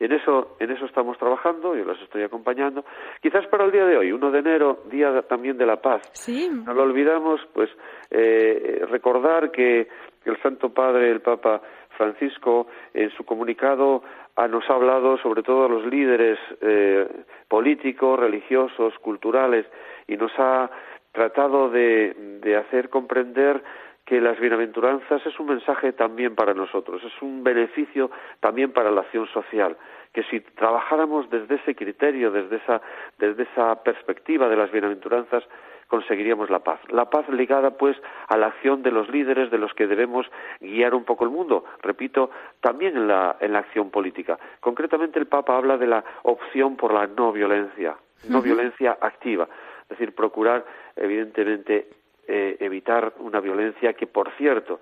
[0.00, 2.86] en eso, en eso estamos trabajando, yo los estoy acompañando.
[3.20, 6.08] Quizás para el día de hoy, 1 de enero, día también de la paz.
[6.12, 6.48] Sí.
[6.50, 7.68] No lo olvidamos, pues
[8.10, 9.88] eh, recordar que
[10.24, 11.60] el Santo Padre, el Papa
[12.00, 14.02] Francisco, en su comunicado
[14.48, 17.06] nos ha hablado sobre todo a los líderes eh,
[17.46, 19.66] políticos, religiosos, culturales,
[20.08, 20.70] y nos ha
[21.12, 23.62] tratado de, de hacer comprender
[24.06, 28.10] que las bienaventuranzas es un mensaje también para nosotros, es un beneficio
[28.40, 29.76] también para la acción social,
[30.14, 32.80] que si trabajáramos desde ese criterio, desde esa,
[33.18, 35.44] desde esa perspectiva de las bienaventuranzas,
[35.90, 36.80] conseguiríamos la paz.
[36.88, 37.96] La paz ligada, pues,
[38.28, 40.24] a la acción de los líderes, de los que debemos
[40.60, 41.64] guiar un poco el mundo.
[41.82, 44.38] Repito, también en la, en la acción política.
[44.60, 47.96] Concretamente, el Papa habla de la opción por la no violencia,
[48.28, 49.48] no violencia activa.
[49.82, 51.88] Es decir, procurar, evidentemente,
[52.28, 54.78] eh, evitar una violencia que, por cierto,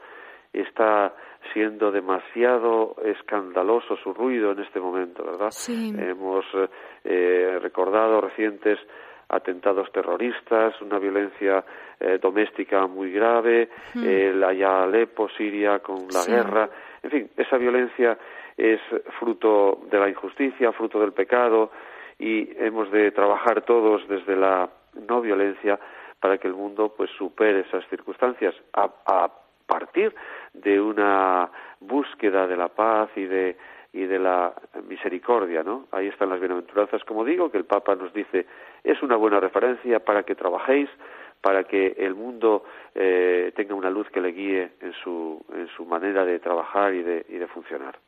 [0.52, 1.14] está
[1.54, 5.50] siendo demasiado escandaloso su ruido en este momento, ¿verdad?
[5.68, 6.44] Hemos
[7.04, 8.78] eh, recordado recientes
[9.28, 11.64] atentados terroristas, una violencia
[12.00, 16.70] eh, doméstica muy grave, la ya Alepo, Siria con la guerra,
[17.02, 18.18] en fin, esa violencia
[18.56, 18.80] es
[19.18, 21.70] fruto de la injusticia, fruto del pecado
[22.18, 24.68] y hemos de trabajar todos desde la
[25.06, 25.78] no violencia
[26.18, 29.30] para que el mundo pues supere esas circunstancias a, a
[29.66, 30.12] partir
[30.54, 31.48] de una
[31.80, 33.56] búsqueda de la paz y de
[33.92, 34.54] y de la
[34.88, 35.86] misericordia, ¿no?
[35.92, 38.46] Ahí están las bienaventuranzas, como digo, que el Papa nos dice
[38.84, 40.88] es una buena referencia para que trabajéis,
[41.40, 45.84] para que el mundo eh, tenga una luz que le guíe en su, en su
[45.84, 47.98] manera de trabajar y de, y de funcionar.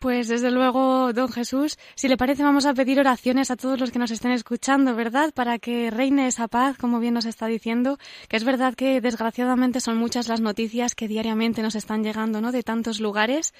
[0.00, 3.90] Pues desde luego, don Jesús, si le parece vamos a pedir oraciones a todos los
[3.90, 5.34] que nos estén escuchando, ¿verdad?
[5.34, 9.78] Para que reine esa paz, como bien nos está diciendo, que es verdad que desgraciadamente
[9.78, 12.50] son muchas las noticias que diariamente nos están llegando, ¿no?
[12.50, 13.52] De tantos lugares.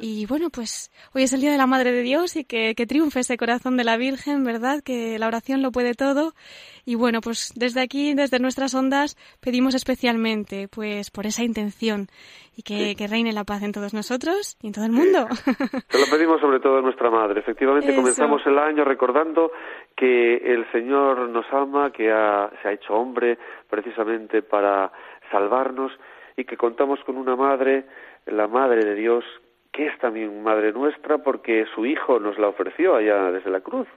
[0.00, 2.86] Y bueno, pues hoy es el Día de la Madre de Dios y que, que
[2.86, 4.82] triunfe ese corazón de la Virgen, ¿verdad?
[4.82, 6.34] Que la oración lo puede todo.
[6.84, 12.08] Y bueno, pues desde aquí, desde nuestras ondas, pedimos especialmente, pues, por esa intención
[12.56, 15.26] y que, reine la paz en todos nosotros y en todo el mundo.
[15.88, 17.40] Se lo pedimos sobre todo a nuestra madre.
[17.40, 19.52] Efectivamente, comenzamos el año recordando
[19.96, 23.38] que el Señor nos ama, que se ha hecho hombre
[23.70, 24.92] precisamente para
[25.30, 25.92] salvarnos
[26.36, 27.84] y que contamos con una madre,
[28.26, 29.24] la madre de Dios,
[29.72, 33.88] que es también madre nuestra porque su hijo nos la ofreció allá desde la cruz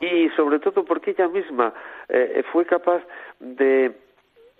[0.00, 1.72] y sobre todo porque ella misma
[2.08, 3.02] eh, fue capaz
[3.40, 3.92] de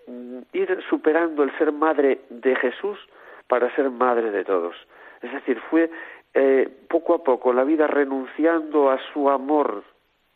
[0.06, 2.98] mm, ir superando el ser madre de Jesús
[3.46, 4.74] para ser madre de todos.
[5.20, 5.90] Es decir, fue
[6.34, 9.82] eh, poco a poco la vida renunciando a su amor,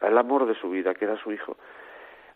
[0.01, 1.57] al amor de su vida, que era su hijo,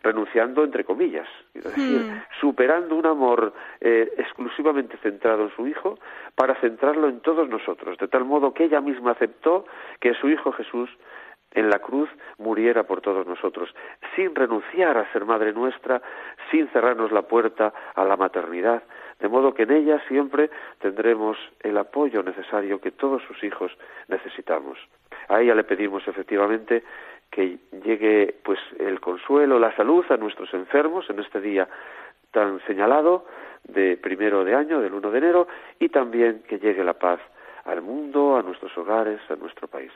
[0.06, 2.22] renunciando entre comillas, es decir, hmm.
[2.40, 5.98] superando un amor eh, exclusivamente centrado en su hijo
[6.34, 9.66] para centrarlo en todos nosotros, de tal modo que ella misma aceptó
[10.00, 10.90] que su hijo Jesús
[11.56, 13.74] en la cruz muriera por todos nosotros,
[14.14, 16.02] sin renunciar a ser madre nuestra,
[16.50, 18.82] sin cerrarnos la puerta a la maternidad,
[19.18, 23.72] de modo que en ella siempre tendremos el apoyo necesario que todos sus hijos
[24.08, 24.78] necesitamos.
[25.28, 26.84] A ella le pedimos efectivamente
[27.30, 31.68] que llegue pues el consuelo, la salud a nuestros enfermos en este día
[32.30, 33.26] tan señalado
[33.64, 37.20] de primero de año, del 1 de enero, y también que llegue la paz
[37.64, 39.92] al mundo, a nuestros hogares, a nuestro país.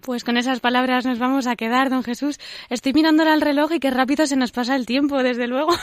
[0.00, 2.38] Pues con esas palabras nos vamos a quedar, don Jesús.
[2.70, 5.72] Estoy mirando al reloj y qué rápido se nos pasa el tiempo, desde luego.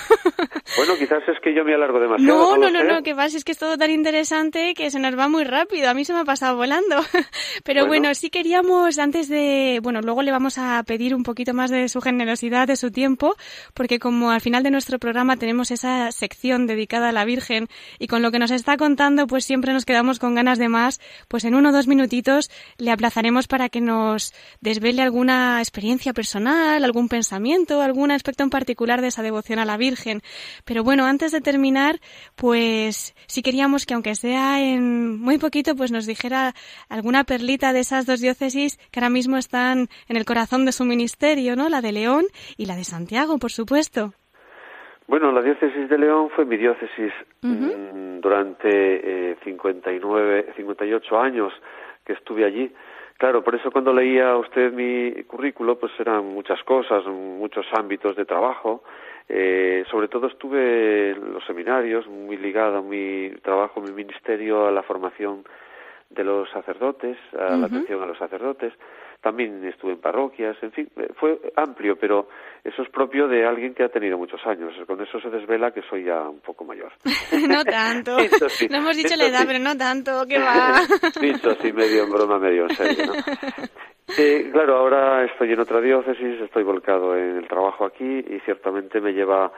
[0.77, 2.57] Bueno, quizás es que yo me alargo demasiado.
[2.57, 5.17] No, no, no, no, que pasa es que es todo tan interesante que se nos
[5.17, 5.89] va muy rápido.
[5.89, 6.97] A mí se me ha pasado volando.
[7.63, 8.13] Pero bueno.
[8.15, 12.01] sí queríamos, antes de, bueno, luego le vamos a pedir un poquito más de su
[12.01, 13.35] generosidad, de su tiempo,
[13.73, 17.67] porque como al final de nuestro programa tenemos esa sección dedicada a la Virgen
[17.99, 20.99] y con lo que nos está contando, pues siempre nos quedamos con ganas de más,
[21.29, 24.04] pues en uno o dos minutitos le aplazaremos para que nos
[24.61, 29.77] desvele alguna experiencia personal, algún pensamiento, algún aspecto en particular de esa devoción a la
[29.77, 30.21] Virgen.
[30.65, 31.95] Pero bueno, antes de terminar,
[32.35, 36.53] pues sí queríamos que aunque sea en muy poquito, pues nos dijera
[36.89, 40.85] alguna perlita de esas dos diócesis que ahora mismo están en el corazón de su
[40.85, 41.69] ministerio, ¿no?
[41.69, 42.25] La de León
[42.57, 44.13] y la de Santiago, por supuesto.
[45.07, 51.53] Bueno, la diócesis de León fue mi diócesis mm, durante eh, 59, 58 años
[52.03, 52.71] que estuve allí.
[53.17, 58.25] Claro, por eso cuando leía usted mi currículo, pues eran muchas cosas, muchos ámbitos de
[58.25, 58.83] trabajo.
[59.29, 64.71] Eh, sobre todo estuve en los seminarios, muy ligado a mi trabajo, mi ministerio, a
[64.71, 65.45] la formación
[66.09, 68.73] de los sacerdotes, a la atención a los sacerdotes.
[69.25, 72.29] También estuve en parroquias, en fin, eh, fue amplio, pero
[72.63, 74.71] eso es propio de alguien que ha tenido muchos años.
[74.85, 76.91] Con eso se desvela que soy ya un poco mayor.
[77.49, 78.17] no tanto.
[78.69, 80.79] no hemos dicho la edad, pero no tanto, que va.
[81.19, 83.13] Dicho sí, medio en broma, medio en serio, ¿no?
[84.15, 89.01] Eh, claro, ahora estoy en otra diócesis, estoy volcado en el trabajo aquí y ciertamente
[89.01, 89.51] me lleva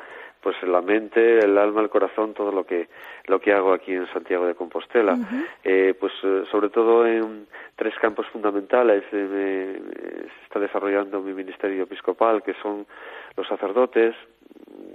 [0.48, 2.88] pues la mente, el alma, el corazón, todo lo que
[3.26, 5.18] lo que hago aquí en Santiago de Compostela.
[5.62, 9.82] eh, pues eh, sobre todo en tres campos fundamentales eh,
[10.24, 12.88] se está desarrollando mi ministerio episcopal, que son
[13.36, 14.16] los sacerdotes.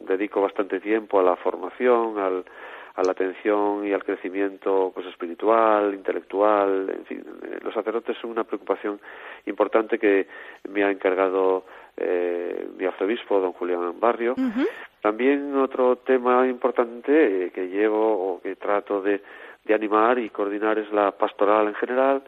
[0.09, 2.45] Dedico bastante tiempo a la formación, al,
[2.95, 8.31] a la atención y al crecimiento pues espiritual, intelectual, en fin, eh, los sacerdotes son
[8.31, 9.01] una preocupación
[9.47, 10.27] importante que
[10.69, 11.65] me ha encargado
[11.97, 14.35] eh, mi arzobispo, don Julián Barrio.
[15.01, 19.21] También otro tema importante eh, que llevo o que trato de,
[19.65, 22.23] de, animar y coordinar es la pastoral en general,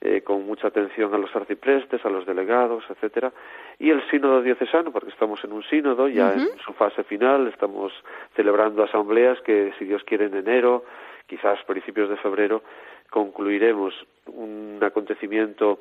[0.00, 3.32] eh, con mucha atención a los arciprestes, a los delegados, etcétera,
[3.78, 6.52] y el sínodo diocesano, porque estamos en un sínodo ya uh -huh.
[6.52, 7.92] en su fase final, estamos
[8.34, 10.84] celebrando asambleas que, si Dios quiere, en enero,
[11.26, 12.62] quizás principios de febrero,
[13.10, 13.94] concluiremos
[14.26, 15.78] un acontecimiento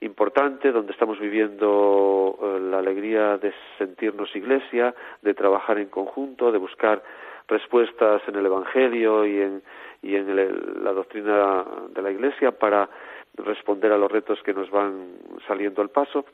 [0.00, 6.58] importante donde estamos viviendo eh, la alegría de sentirnos iglesia, de trabajar en conjunto, de
[6.58, 7.02] buscar
[7.48, 9.62] respuestas en el Evangelio y en,
[10.02, 12.88] el, la doctrina de la Iglesia para
[13.34, 16.24] responder a los retos que nos van saliendo al paso.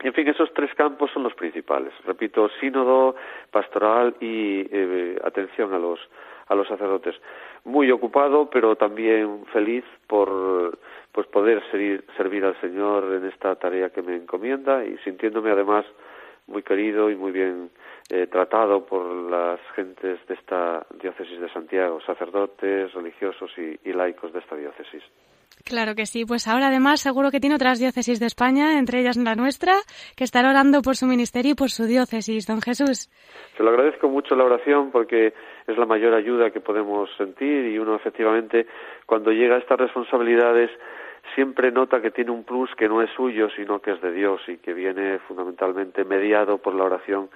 [0.00, 1.92] En fin, esos tres campos son los principales.
[2.06, 3.16] Repito, sínodo,
[3.50, 5.98] pastoral y eh, atención a los
[6.48, 7.14] a los sacerdotes.
[7.64, 10.78] Muy ocupado, pero también feliz por
[11.12, 15.84] pues poder servir, servir al Señor en esta tarea que me encomienda y sintiéndome además
[16.46, 17.70] muy querido y muy bien
[18.08, 24.32] eh, tratado por las gentes de esta diócesis de Santiago, sacerdotes, religiosos y, y laicos
[24.32, 25.02] de esta diócesis.
[25.64, 29.16] Claro que sí, pues ahora además seguro que tiene otras diócesis de España, entre ellas
[29.16, 29.74] la nuestra,
[30.16, 33.10] que estará orando por su ministerio y por su diócesis, don Jesús.
[33.56, 35.34] Se lo agradezco mucho la oración porque
[35.66, 38.66] es la mayor ayuda que podemos sentir y uno efectivamente
[39.06, 40.70] cuando llega a estas responsabilidades
[41.34, 44.40] siempre nota que tiene un plus que no es suyo, sino que es de Dios
[44.48, 47.28] y que viene fundamentalmente mediado por la oración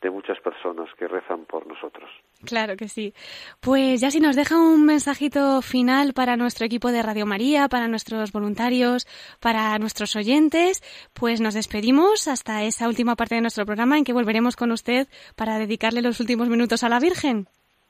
[0.00, 2.08] de muchas personas que rezan por nosotros.
[2.44, 3.12] Claro que sí.
[3.60, 7.88] Pues ya si nos deja un mensajito final para nuestro equipo de Radio María, para
[7.88, 9.06] nuestros voluntarios,
[9.40, 10.82] para nuestros oyentes,
[11.18, 15.08] pues nos despedimos hasta esa última parte de nuestro programa en que volveremos con usted
[15.36, 17.46] para dedicarle los últimos minutos a la Virgen.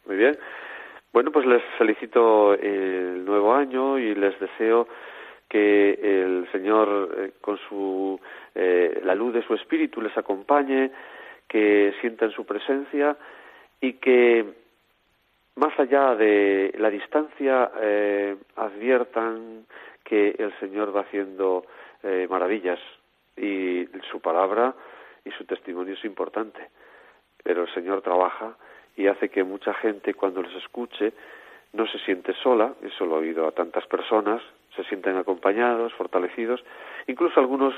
[0.07, 0.38] Muy bien.
[1.12, 4.88] Bueno, pues les felicito el nuevo año y les deseo
[5.49, 8.21] que el Señor eh, con su
[8.55, 10.90] eh, la luz de su espíritu les acompañe,
[11.49, 13.17] que sientan su presencia
[13.81, 14.45] y que
[15.57, 19.67] más allá de la distancia eh, adviertan
[20.05, 21.65] que el Señor va haciendo
[22.03, 22.79] eh, maravillas.
[23.37, 24.75] Y su palabra
[25.25, 26.71] y su testimonio es importante,
[27.43, 28.57] pero el Señor trabaja
[28.97, 31.13] y hace que mucha gente cuando les escuche
[31.73, 34.43] no se siente sola, eso lo he oído a tantas personas,
[34.75, 36.65] se sienten acompañados, fortalecidos,
[37.07, 37.75] incluso algunos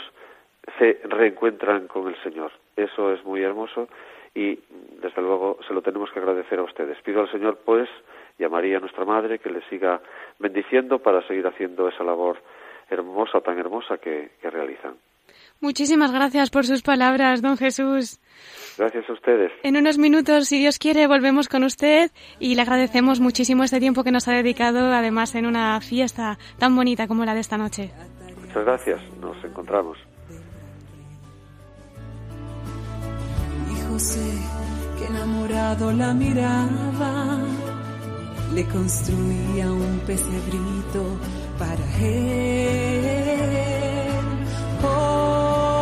[0.79, 2.53] se reencuentran con el Señor.
[2.77, 3.89] Eso es muy hermoso
[4.35, 4.59] y
[5.03, 7.01] desde luego se lo tenemos que agradecer a ustedes.
[7.03, 7.89] Pido al Señor pues
[8.39, 10.01] y a María nuestra Madre que le siga
[10.39, 12.39] bendiciendo para seguir haciendo esa labor
[12.89, 14.97] hermosa, tan hermosa que, que realizan.
[15.61, 18.19] Muchísimas gracias por sus palabras, don Jesús.
[18.79, 19.53] Gracias a ustedes.
[19.63, 24.03] En unos minutos, si Dios quiere, volvemos con usted y le agradecemos muchísimo este tiempo
[24.03, 27.91] que nos ha dedicado, además en una fiesta tan bonita como la de esta noche.
[28.41, 29.99] Muchas gracias, nos encontramos.
[34.01, 34.33] José,
[34.97, 37.39] que enamorado la miraba,
[38.55, 41.03] le construía un pesebrito
[41.59, 42.31] para él.
[44.83, 45.75] Oh,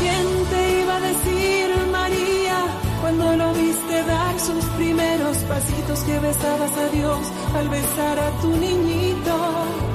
[0.00, 2.58] ¿quién te iba a decir, María,
[3.02, 7.20] cuando lo viste dar sus primeros pasitos que besabas a Dios
[7.58, 9.91] al besar a tu niñito?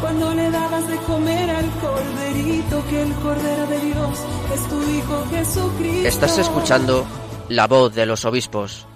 [0.00, 4.18] Cuando le dabas de comer al corderito que el cordero de Dios
[4.54, 6.08] es tu hijo Jesucristo.
[6.08, 7.06] Estás escuchando
[7.48, 8.86] La voz de los obispos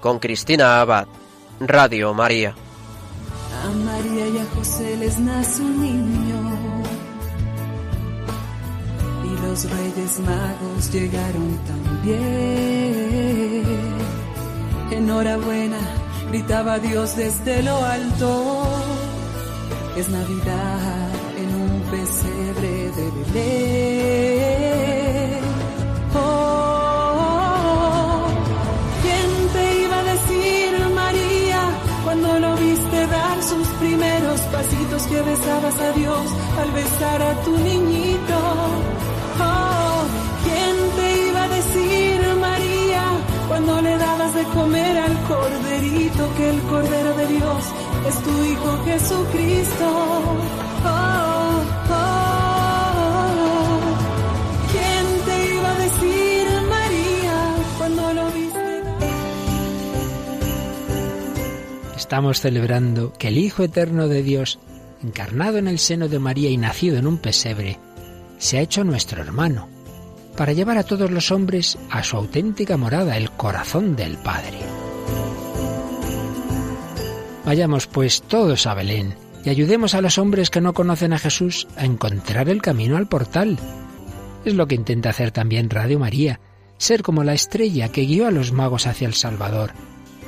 [0.00, 1.06] con Cristina Abad,
[1.60, 2.54] Radio María.
[3.64, 6.40] A María y a José les nace un niño
[9.24, 12.22] y los reyes magos llegaron también.
[14.90, 15.78] Enhorabuena,
[16.30, 19.11] gritaba Dios desde lo alto.
[19.94, 24.22] Es Navidad en un pesebre de Belén.
[26.14, 27.42] Oh,
[29.02, 31.60] ¿Quién te iba a decir, María,
[32.04, 36.26] cuando lo viste dar sus primeros pasitos que besabas a Dios
[36.58, 38.38] al besar a tu niñito?
[39.40, 40.04] Oh,
[40.44, 43.04] ¿quién te iba a decir, María,
[43.46, 47.62] cuando le dabas de comer al corderito que el cordero de Dios
[48.08, 49.86] es tu Hijo Jesucristo?
[50.84, 52.20] Oh, oh,
[54.72, 58.82] ¿quién te iba a decir, María, cuando lo viste?
[61.96, 64.58] Estamos celebrando que el Hijo Eterno de Dios,
[65.02, 67.78] encarnado en el seno de María y nacido en un pesebre,
[68.38, 69.68] se ha hecho nuestro hermano,
[70.36, 74.81] para llevar a todos los hombres a su auténtica morada, el corazón del Padre.
[77.52, 81.68] Vayamos pues todos a Belén y ayudemos a los hombres que no conocen a Jesús
[81.76, 83.58] a encontrar el camino al portal.
[84.46, 86.40] Es lo que intenta hacer también Radio María,
[86.78, 89.72] ser como la estrella que guió a los magos hacia el Salvador.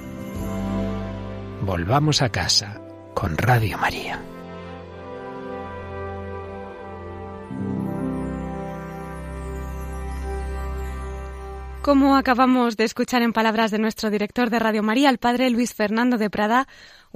[1.61, 2.81] Volvamos a casa
[3.13, 4.19] con Radio María.
[11.87, 15.73] Como acabamos de escuchar en palabras de nuestro director de Radio María, el padre Luis
[15.73, 16.67] Fernando de Prada,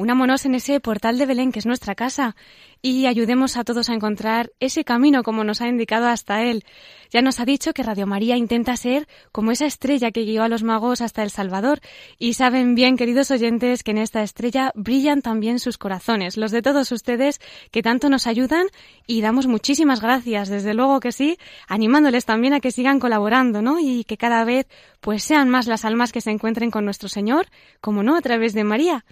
[0.02, 2.36] unámonos en ese portal de Belén que es nuestra casa
[2.82, 6.66] y ayudemos a todos a encontrar ese camino como nos ha indicado hasta él.
[7.12, 10.48] Ya nos ha dicho que Radio María intenta ser como esa estrella que guió a
[10.48, 11.82] los magos hasta El Salvador
[12.18, 16.64] y saben bien, queridos oyentes, que en esta estrella brillan también sus corazones, los de
[16.64, 17.40] todos ustedes
[17.70, 18.68] que tanto nos ayudan
[19.06, 21.38] y damos muchísimas gracias, desde luego que sí,
[21.68, 23.80] animándoles también a que sigan colaborando, ¿no?
[23.80, 24.68] Y que cada vez
[25.00, 27.48] pues sean más las almas que se encuentren con nuestro Señor,
[27.82, 29.06] como no, a través de María.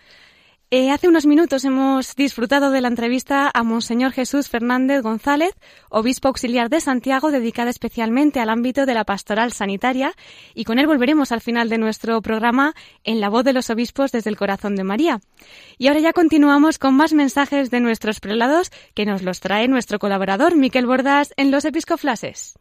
[0.72, 5.56] Eh, hace unos minutos hemos disfrutado de la entrevista a Monseñor Jesús Fernández González,
[5.90, 10.14] obispo auxiliar de Santiago, dedicada especialmente al ámbito de la pastoral sanitaria,
[10.54, 14.12] y con él volveremos al final de nuestro programa en la voz de los obispos
[14.12, 15.22] desde el corazón de María.
[15.80, 19.98] Y ahora ya continuamos con más mensajes de nuestros prelados que nos los trae nuestro
[19.98, 22.60] colaborador Miquel Bordas en los episcoflases.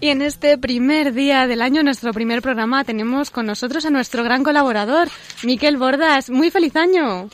[0.00, 4.22] Y en este primer día del año, nuestro primer programa, tenemos con nosotros a nuestro
[4.22, 5.08] gran colaborador,
[5.42, 6.30] Miquel Bordas.
[6.30, 7.28] Muy feliz año.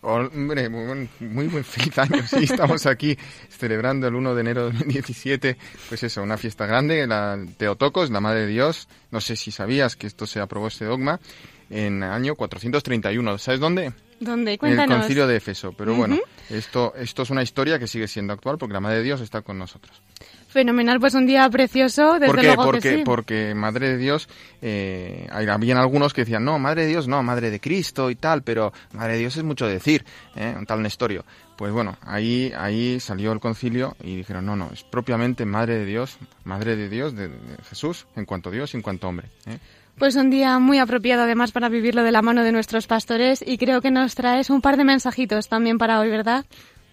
[0.00, 2.22] Hombre, muy, buen- muy feliz año.
[2.28, 5.56] Sí, estamos aquí celebrando el 1 de enero de 2017,
[5.88, 8.86] pues eso, una fiesta grande, la Teotocos, la Madre de Dios.
[9.10, 11.18] No sé si sabías que esto se aprobó este dogma
[11.70, 13.38] en el año 431.
[13.38, 13.92] ¿Sabes dónde?
[14.20, 14.58] ¿Dónde?
[14.60, 15.72] En el concilio de Efeso.
[15.72, 16.18] Pero bueno,
[16.50, 19.42] esto, esto es una historia que sigue siendo actual porque la Madre de Dios está
[19.42, 20.02] con nosotros.
[20.48, 22.46] Fenomenal, pues un día precioso, desde ¿Por qué?
[22.46, 23.02] luego Porque, que sí.
[23.04, 24.28] porque Madre de Dios,
[24.62, 28.42] eh, habían algunos que decían, no, Madre de Dios, no, Madre de Cristo y tal,
[28.44, 30.04] pero Madre de Dios es mucho decir,
[30.36, 30.54] ¿eh?
[30.56, 31.24] un tal Nestorio.
[31.56, 35.86] Pues bueno, ahí, ahí salió el concilio y dijeron, no, no, es propiamente Madre de
[35.86, 37.36] Dios, Madre de Dios, de, de
[37.68, 39.30] Jesús, en cuanto Dios y en cuanto hombre.
[39.46, 39.58] ¿eh?
[39.98, 43.58] Pues un día muy apropiado además para vivirlo de la mano de nuestros pastores y
[43.58, 46.44] creo que nos traes un par de mensajitos también para hoy, ¿verdad?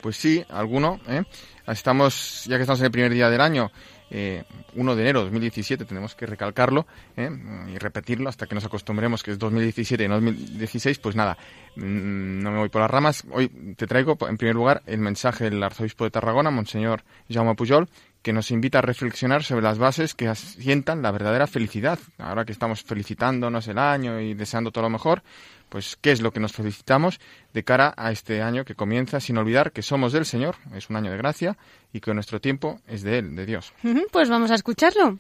[0.02, 1.00] Pues sí, alguno.
[1.08, 1.24] ¿eh?
[1.68, 3.72] Estamos, ya que estamos en el primer día del año,
[4.12, 4.44] eh,
[4.76, 6.86] 1 de enero de 2017, tenemos que recalcarlo
[7.18, 7.30] ¿eh?
[7.74, 11.00] y repetirlo hasta que nos acostumbremos que es 2017 y no 2016.
[11.00, 11.38] Pues nada,
[11.78, 13.24] mm, no me voy por las ramas.
[13.32, 13.48] Hoy
[13.78, 17.90] te traigo, en primer lugar, el mensaje del arzobispo de Tarragona, Monseñor Jaume Pujol,
[18.22, 21.98] que nos invita a reflexionar sobre las bases que asientan la verdadera felicidad.
[22.18, 25.24] Ahora que estamos felicitándonos el año y deseando todo lo mejor,
[25.70, 27.20] pues qué es lo que nos felicitamos
[27.54, 30.98] de cara a este año que comienza, sin olvidar que somos del Señor, es un
[30.98, 31.58] año de gracia,
[31.94, 33.74] y que nuestro tiempo es de Él, de Dios.
[34.12, 35.18] Pues vamos a escucharlo.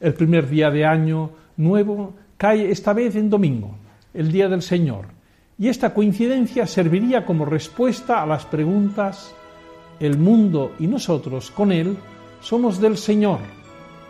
[0.00, 3.78] El primer día de año nuevo cae esta vez en domingo,
[4.12, 5.06] el día del Señor,
[5.56, 9.34] y esta coincidencia serviría como respuesta a las preguntas
[10.00, 11.96] el mundo y nosotros con Él
[12.40, 13.40] somos del Señor,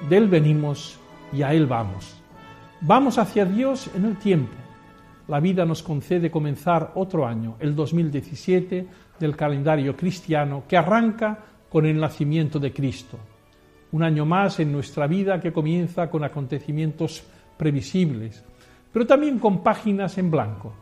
[0.09, 0.99] de Él venimos
[1.32, 2.16] y a Él vamos.
[2.80, 4.55] Vamos hacia Dios en el tiempo,
[5.26, 8.87] la vida nos concede comenzar otro año, el 2017,
[9.18, 11.39] del calendario cristiano que arranca
[11.70, 13.18] con el nacimiento de Cristo.
[13.93, 17.24] Un año más en nuestra vida que comienza con acontecimientos
[17.57, 18.45] previsibles,
[18.93, 20.74] pero también con páginas en blanco,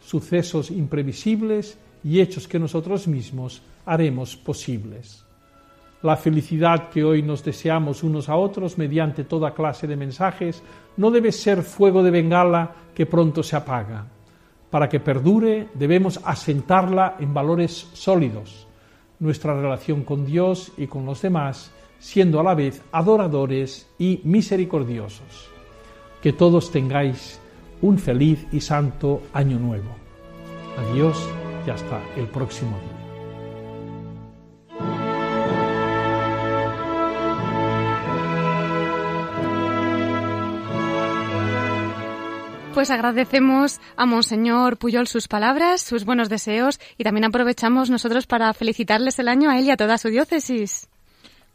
[0.00, 5.24] sucesos imprevisibles y hechos que nosotros mismos haremos posibles.
[6.02, 10.62] La felicidad que hoy nos deseamos unos a otros mediante toda clase de mensajes
[10.96, 14.06] no debe ser fuego de bengala que pronto se apaga.
[14.70, 18.68] Para que perdure debemos asentarla en valores sólidos,
[19.18, 25.50] nuestra relación con Dios y con los demás, siendo a la vez adoradores y misericordiosos.
[26.22, 27.40] Que todos tengáis
[27.82, 29.96] un feliz y santo año nuevo.
[30.76, 31.16] Adiós
[31.68, 32.94] y hasta el próximo día.
[42.72, 48.54] Pues agradecemos a Monseñor Puyol sus palabras, sus buenos deseos y también aprovechamos nosotros para
[48.54, 50.88] felicitarles el año a él y a toda su diócesis.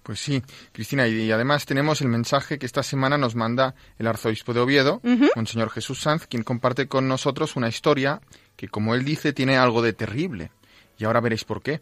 [0.03, 0.43] Pues sí,
[0.73, 5.01] Cristina, y además tenemos el mensaje que esta semana nos manda el arzobispo de Oviedo,
[5.35, 8.19] Monseñor Jesús Sanz, quien comparte con nosotros una historia
[8.55, 10.51] que, como él dice, tiene algo de terrible.
[10.97, 11.81] Y ahora veréis por qué.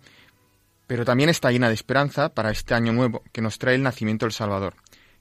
[0.87, 4.25] Pero también está llena de esperanza para este año nuevo que nos trae el nacimiento
[4.25, 4.75] del Salvador.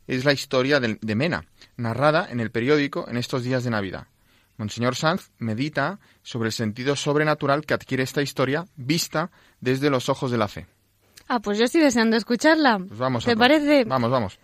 [0.06, 1.44] Es la historia de, de Mena,
[1.76, 4.06] narrada en el periódico en estos días de Navidad.
[4.60, 9.30] Monseñor Sanz medita sobre el sentido sobrenatural que adquiere esta historia vista
[9.60, 10.66] desde los ojos de la fe.
[11.28, 12.78] Ah, pues yo estoy deseando escucharla.
[12.78, 13.84] Pues vamos ¿Te parece?
[13.84, 14.38] Vamos, vamos.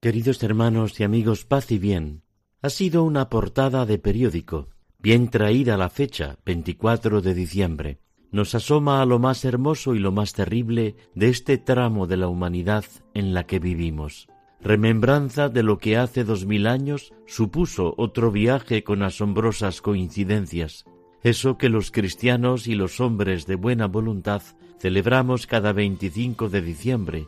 [0.00, 2.22] Queridos hermanos y amigos, paz y bien.
[2.60, 4.68] Ha sido una portada de periódico,
[5.02, 7.98] bien traída la fecha, 24 de diciembre.
[8.30, 12.28] Nos asoma a lo más hermoso y lo más terrible de este tramo de la
[12.28, 12.84] humanidad
[13.14, 14.28] en la que vivimos
[14.62, 20.84] remembranza de lo que hace dos mil años supuso otro viaje con asombrosas coincidencias,
[21.22, 24.42] eso que los cristianos y los hombres de buena voluntad
[24.78, 27.26] celebramos cada 25 de diciembre,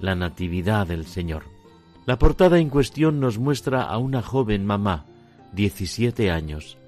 [0.00, 1.44] la Natividad del Señor.
[2.04, 5.06] La portada en cuestión nos muestra a una joven mamá,
[5.54, 6.78] 17 años,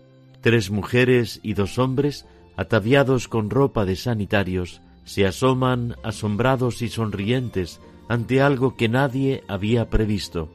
[0.41, 2.27] tres mujeres y dos hombres,
[2.57, 9.89] ataviados con ropa de sanitarios, se asoman asombrados y sonrientes ante algo que nadie había
[9.89, 10.53] previsto.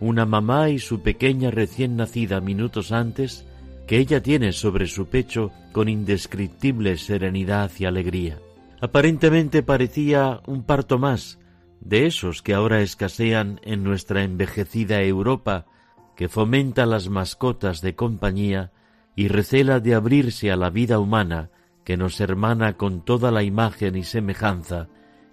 [0.00, 3.46] Una mamá y su pequeña recién nacida minutos antes,
[3.86, 8.38] que ella tiene sobre su pecho con indescriptible serenidad y alegría.
[8.80, 11.38] Aparentemente parecía un parto más,
[11.80, 15.66] de esos que ahora escasean en nuestra envejecida Europa,
[16.16, 18.72] que fomenta las mascotas de compañía
[19.16, 21.50] y recela de abrirse a la vida humana
[21.84, 24.88] que nos hermana con toda la imagen y semejanza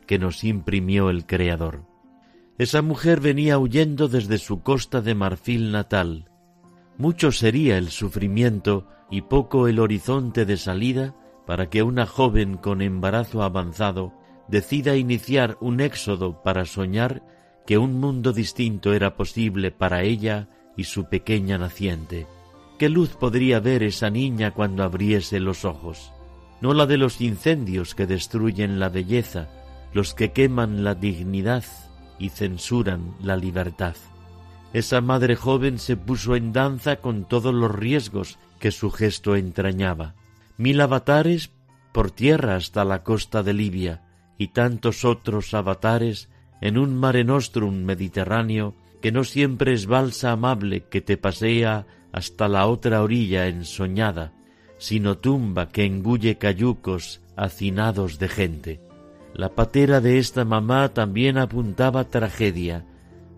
[0.06, 1.86] que nos imprimió el Creador.
[2.58, 6.30] Esa mujer venía huyendo desde su costa de marfil natal.
[6.98, 11.16] Mucho sería el sufrimiento y poco el horizonte de salida
[11.48, 14.14] para que una joven con embarazo avanzado
[14.48, 17.24] decida iniciar un éxodo para soñar
[17.66, 22.28] que un mundo distinto era posible para ella y su pequeña naciente.
[22.82, 26.12] ¿Qué luz podría ver esa niña cuando abriese los ojos?
[26.62, 29.50] No la de los incendios que destruyen la belleza,
[29.94, 31.64] los que queman la dignidad
[32.18, 33.96] y censuran la libertad.
[34.74, 40.16] Esa madre joven se puso en danza con todos los riesgos que su gesto entrañaba.
[40.58, 41.52] Mil avatares
[41.92, 44.02] por tierra hasta la costa de Libia
[44.40, 46.30] y tantos otros avatares
[46.62, 48.74] en un mare nostrum mediterráneo
[49.04, 54.34] que no siempre es balsa amable que te pasea hasta la otra orilla ensoñada,
[54.78, 58.82] sino tumba que engulle cayucos hacinados de gente.
[59.34, 62.86] La patera de esta mamá también apuntaba tragedia,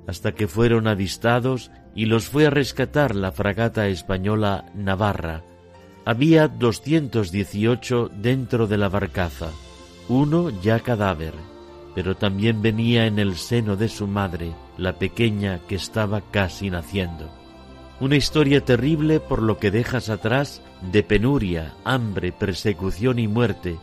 [0.07, 5.43] hasta que fueron avistados y los fue a rescatar la fragata española Navarra.
[6.05, 9.49] Había doscientos dieciocho dentro de la barcaza,
[10.09, 11.33] uno ya cadáver,
[11.95, 17.42] pero también venía en el seno de su madre, la pequeña que estaba casi naciendo.
[18.03, 23.77] Una historia terrible por lo que dejas atrás de penuria, hambre, persecución y muerte,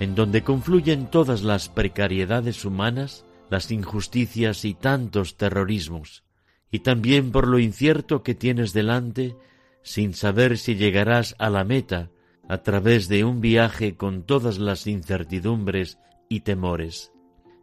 [0.00, 6.24] en donde confluyen todas las precariedades humanas, las injusticias y tantos terrorismos,
[6.70, 9.36] y también por lo incierto que tienes delante,
[9.82, 12.08] sin saber si llegarás a la meta
[12.48, 15.98] a través de un viaje con todas las incertidumbres
[16.30, 17.12] y temores.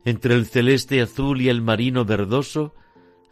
[0.06, 2.76] Entre el celeste azul y el marino verdoso,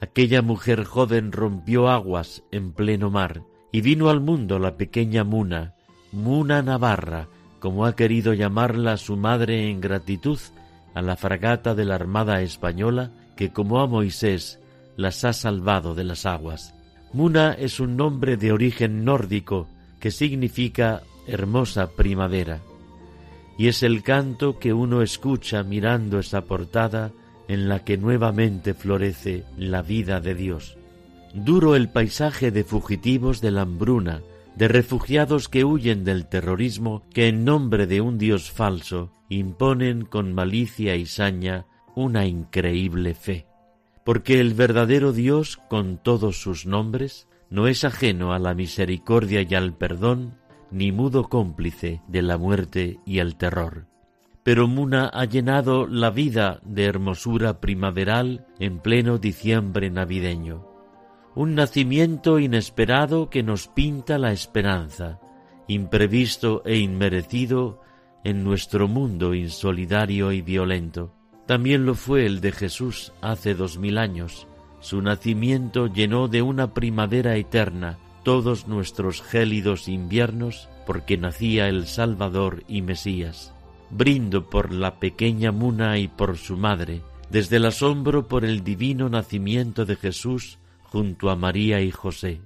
[0.04, 5.76] aquella mujer joven rompió aguas en pleno mar, y vino al mundo la pequeña Muna,
[6.12, 7.30] Muna Navarra,
[7.62, 10.38] como ha querido llamarla su madre en gratitud
[10.94, 14.60] a la fragata de la Armada Española que como a Moisés
[14.98, 16.76] las ha salvado de las aguas.
[17.14, 19.70] Muna es un nombre de origen nórdico
[20.02, 22.60] que significa hermosa primavera,
[23.58, 27.14] y es el canto que uno escucha mirando esa portada
[27.48, 30.78] en la que nuevamente florece la vida de Dios.
[31.34, 34.22] Duro el paisaje de fugitivos de la hambruna,
[34.56, 40.34] de refugiados que huyen del terrorismo que en nombre de un Dios falso imponen con
[40.34, 41.66] malicia y saña
[41.96, 43.48] una increíble fe.
[44.04, 49.56] Porque el verdadero Dios, con todos sus nombres, no es ajeno a la misericordia y
[49.56, 50.38] al perdón,
[50.72, 53.93] ni mudo cómplice de la muerte y el terror.
[54.44, 60.74] Pero Muna ha llenado la vida de hermosura primaveral en pleno diciembre navideño
[61.36, 65.20] un nacimiento inesperado que nos pinta la esperanza,
[65.68, 67.82] imprevisto e inmerecido
[68.24, 71.14] en nuestro mundo insolidario y violento.
[71.48, 74.48] También lo fue el de Jesús hace dos mil años.
[74.80, 82.64] Su nacimiento llenó de una primavera eterna todos nuestros gélidos inviernos porque nacía el Salvador
[82.68, 83.53] y Mesías.
[83.96, 89.08] Brindo por la pequeña Muna y por su madre, desde el asombro por el divino
[89.08, 92.42] nacimiento de Jesús junto a María y José.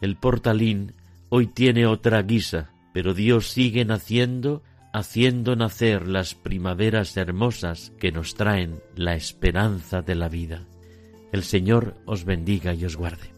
[0.00, 0.94] El portalín
[1.28, 8.34] hoy tiene otra guisa, pero Dios sigue naciendo, haciendo nacer las primaveras hermosas que nos
[8.34, 10.64] traen la esperanza de la vida.
[11.30, 13.32] El Señor os bendiga y os guarde.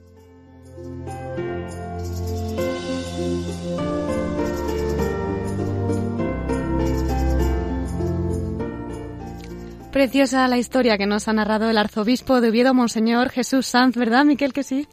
[9.92, 14.24] Preciosa la historia que nos ha narrado el arzobispo de Oviedo, Monseñor Jesús Sanz, ¿verdad,
[14.24, 14.86] Miquel, que sí?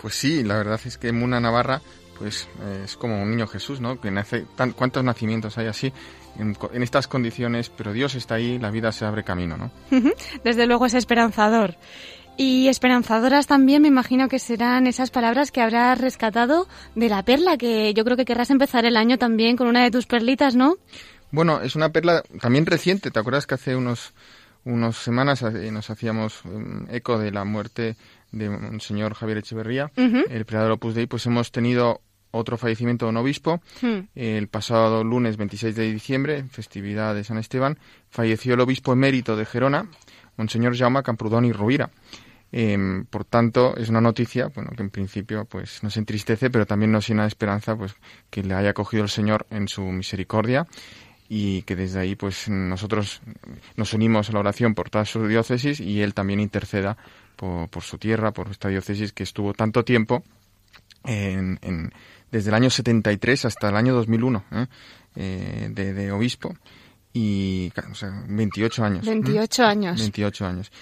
[0.00, 1.82] Pues sí, la verdad es que Muna Navarra
[2.18, 4.00] pues eh, es como un niño Jesús, ¿no?
[4.00, 5.92] Que nace, tan, ¿Cuántos nacimientos hay así
[6.38, 7.70] en, en, estas condiciones?
[7.70, 9.70] Pero Dios está ahí, la vida se abre camino, ¿no?
[10.42, 11.76] Desde luego es esperanzador.
[12.36, 17.56] Y esperanzadoras también me imagino que serán esas palabras que habrás rescatado de la perla,
[17.56, 20.76] que yo creo que querrás empezar el año también con una de tus perlitas, ¿no?
[21.30, 23.10] Bueno, es una perla también reciente.
[23.10, 24.14] ¿Te acuerdas que hace unos,
[24.64, 27.96] unos semanas nos hacíamos um, eco de la muerte
[28.32, 30.24] de un señor Javier Echeverría, uh -huh.
[30.30, 31.06] el predador Opus Dei?
[31.06, 32.00] Pues hemos tenido
[32.30, 33.60] otro fallecimiento de un obispo.
[33.82, 37.78] Uh El pasado lunes 26 de diciembre, festividad de San Esteban,
[38.10, 39.86] falleció el obispo emérito de Gerona,
[40.36, 41.90] Monseñor Jaume Camprudón y Rovira.
[42.50, 46.90] Eh, por tanto, es una noticia, bueno, que en principio pues nos entristece, pero también
[46.90, 47.94] nos llena de esperanza, pues
[48.30, 50.66] que le haya acogido el Señor en su misericordia
[51.28, 53.20] y que desde ahí pues nosotros
[53.76, 56.96] nos unimos a la oración por toda su diócesis y él también interceda
[57.36, 60.24] por, por su tierra, por esta diócesis que estuvo tanto tiempo
[61.04, 61.92] en, en,
[62.32, 64.66] desde el año 73 hasta el año 2001 ¿eh?
[65.16, 66.56] Eh, de, de, obispo
[67.12, 69.06] y o sea, 28 años.
[69.06, 69.66] 28 ¿eh?
[69.66, 70.00] años.
[70.00, 70.72] 28 años.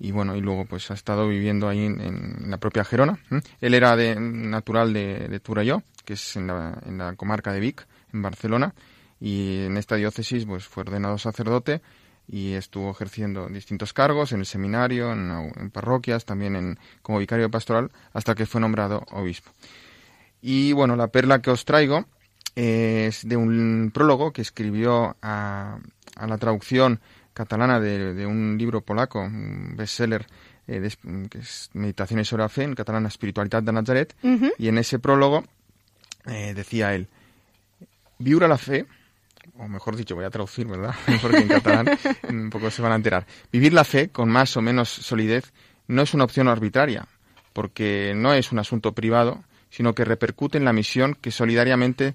[0.00, 3.18] Y bueno, y luego pues ha estado viviendo ahí en, en la propia Gerona.
[3.60, 7.58] Él era de, natural de, de Turalló, que es en la, en la comarca de
[7.58, 8.74] Vic, en Barcelona
[9.20, 11.80] y en esta diócesis pues fue ordenado sacerdote
[12.28, 17.50] y estuvo ejerciendo distintos cargos en el seminario, en, en parroquias, también en, como vicario
[17.50, 19.50] pastoral, hasta que fue nombrado obispo.
[20.42, 22.04] Y bueno, la perla que os traigo
[22.54, 25.78] es de un prólogo que escribió a,
[26.16, 27.00] a la traducción
[27.32, 30.26] catalana de, de, un libro polaco, un bestseller,
[30.66, 34.52] eh, de, que es Meditaciones sobre la fe, en catalán Espiritualidad de Nazaret, uh -huh.
[34.58, 35.44] y en ese prólogo
[36.26, 37.08] eh, decía él,
[38.18, 38.86] Viura la fe
[39.56, 40.94] o mejor dicho, voy a traducir, ¿verdad?
[41.22, 41.88] Porque en catalán
[42.28, 43.26] un poco se van a enterar.
[43.52, 45.52] Vivir la fe con más o menos solidez
[45.86, 47.06] no es una opción arbitraria,
[47.52, 52.14] porque no es un asunto privado, sino que repercute en la misión que solidariamente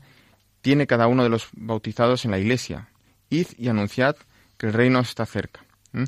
[0.61, 2.89] tiene cada uno de los bautizados en la Iglesia.
[3.29, 4.15] Id y anunciad
[4.57, 5.65] que el reino está cerca.
[5.91, 6.03] ¿Mm?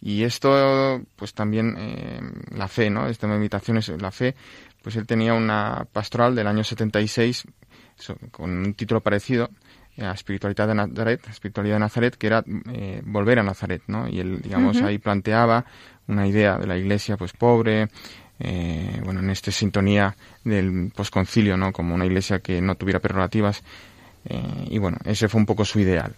[0.00, 2.20] Y esto, pues también eh,
[2.54, 3.08] la fe, ¿no?
[3.08, 4.36] Esta meditación es la fe.
[4.82, 7.44] Pues él tenía una pastoral del año 76
[8.30, 9.50] con un título parecido,
[9.96, 14.08] la espiritualidad de Nazaret, espiritualidad de Nazaret, que era eh, volver a Nazaret, ¿no?
[14.08, 14.86] Y él, digamos, uh -huh.
[14.86, 15.64] ahí planteaba
[16.06, 17.88] una idea de la iglesia, pues, pobre,
[18.38, 21.72] eh, bueno, en esta sintonía del posconcilio, ¿no?
[21.72, 23.62] Como una iglesia que no tuviera prerrogativas,
[24.28, 26.14] eh, y bueno, ese fue un poco su ideal.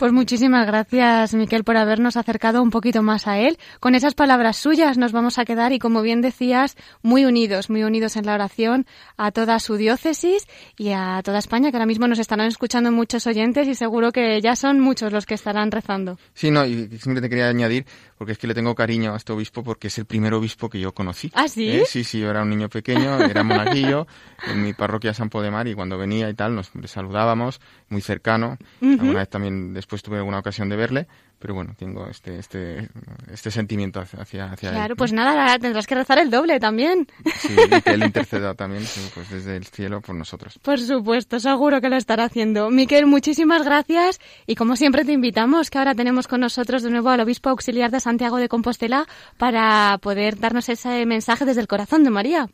[0.00, 3.58] Pues muchísimas gracias, Miquel, por habernos acercado un poquito más a él.
[3.80, 7.82] Con esas palabras suyas nos vamos a quedar y, como bien decías, muy unidos, muy
[7.82, 8.86] unidos en la oración
[9.18, 10.46] a toda su diócesis
[10.78, 14.40] y a toda España, que ahora mismo nos estarán escuchando muchos oyentes y seguro que
[14.40, 16.16] ya son muchos los que estarán rezando.
[16.32, 17.84] Sí, no, y siempre te quería añadir,
[18.20, 20.78] porque es que le tengo cariño a este obispo porque es el primer obispo que
[20.78, 21.32] yo conocí.
[21.34, 21.70] ¿Ah, sí?
[21.70, 21.84] ¿Eh?
[21.86, 24.06] Sí, sí, yo era un niño pequeño, era monaguillo
[24.46, 28.58] en mi parroquia San Podemar y cuando venía y tal nos saludábamos, muy cercano.
[28.82, 31.08] Alguna vez también después tuve alguna ocasión de verle,
[31.40, 32.88] pero bueno, tengo este este
[33.32, 37.08] este sentimiento hacia hacia Claro, pues nada, tendrás que rezar el doble también.
[37.40, 38.84] Sí, y que él interceda también,
[39.14, 40.58] pues desde el cielo por nosotros.
[40.62, 42.70] Por supuesto, seguro que lo estará haciendo.
[42.70, 47.08] Miquel, muchísimas gracias y como siempre te invitamos que ahora tenemos con nosotros de nuevo
[47.08, 49.06] al obispo auxiliar de Santiago de Compostela
[49.38, 52.48] para poder darnos ese mensaje desde el corazón de María.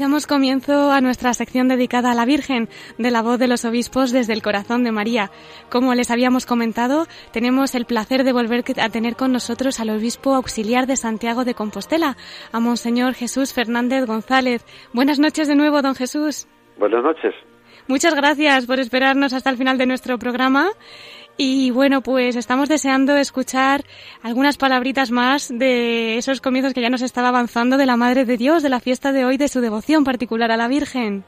[0.00, 4.10] Damos comienzo a nuestra sección dedicada a la Virgen, de la voz de los obispos
[4.10, 5.30] desde el corazón de María.
[5.68, 10.34] Como les habíamos comentado, tenemos el placer de volver a tener con nosotros al obispo
[10.34, 12.16] auxiliar de Santiago de Compostela,
[12.50, 14.64] a Monseñor Jesús Fernández González.
[14.94, 16.48] Buenas noches de nuevo, don Jesús.
[16.78, 17.34] Buenas noches.
[17.86, 20.70] Muchas gracias por esperarnos hasta el final de nuestro programa.
[21.42, 23.80] Y bueno, pues estamos deseando escuchar
[24.22, 28.36] algunas palabritas más de esos comienzos que ya nos estaba avanzando de la Madre de
[28.36, 31.24] Dios, de la fiesta de hoy, de su devoción particular a la Virgen.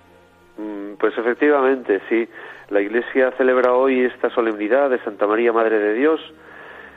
[1.00, 2.28] Pues efectivamente, sí.
[2.68, 6.20] La Iglesia celebra hoy esta solemnidad de Santa María, Madre de Dios,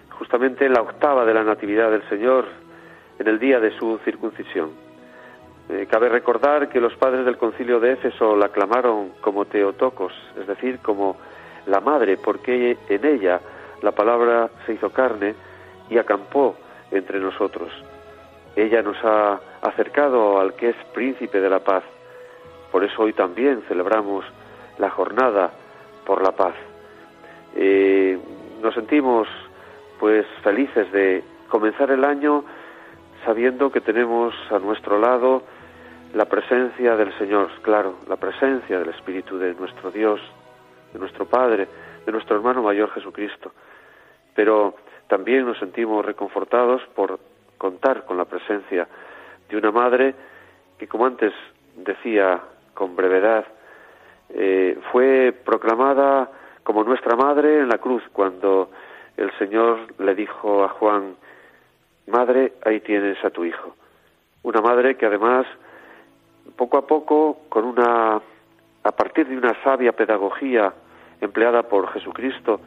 [0.09, 2.45] justamente en la octava de la Natividad del Señor,
[3.17, 4.71] en el día de su circuncisión.
[5.69, 10.47] Eh, cabe recordar que los padres del concilio de Éfeso la aclamaron como Teotocos, es
[10.47, 11.15] decir, como
[11.65, 13.39] la madre, porque en ella
[13.81, 15.35] la palabra se hizo carne
[15.89, 16.55] y acampó
[16.91, 17.71] entre nosotros.
[18.55, 21.83] Ella nos ha acercado al que es príncipe de la paz.
[22.71, 24.25] Por eso hoy también celebramos
[24.77, 25.51] la jornada
[26.05, 26.55] por la paz.
[27.55, 28.17] Eh,
[28.61, 29.27] nos sentimos
[29.99, 32.43] pues felices de comenzar el año
[33.25, 35.43] sabiendo que tenemos a nuestro lado
[36.13, 40.21] la presencia del Señor, claro, la presencia del Espíritu de nuestro Dios,
[40.95, 41.67] de nuestro Padre,
[42.05, 43.51] de nuestro hermano mayor Jesucristo.
[44.33, 44.75] Pero
[45.07, 47.19] también nos sentimos reconfortados por
[47.57, 48.87] contar con la presencia
[49.49, 50.15] de una madre
[50.79, 51.33] que, como antes
[51.75, 52.39] decía
[52.73, 53.45] con brevedad,
[54.29, 56.31] eh, fue proclamada
[56.63, 58.69] como nuestra madre en la cruz cuando
[59.17, 61.15] el Señor le dijo a Juan,
[62.07, 63.75] Madre, ahí tienes a tu hijo.
[64.43, 65.45] Una madre que además,
[66.55, 68.21] poco a poco, con una,
[68.83, 70.71] a partir de una sabia pedagogía
[71.21, 72.59] empleada por Jesucristo,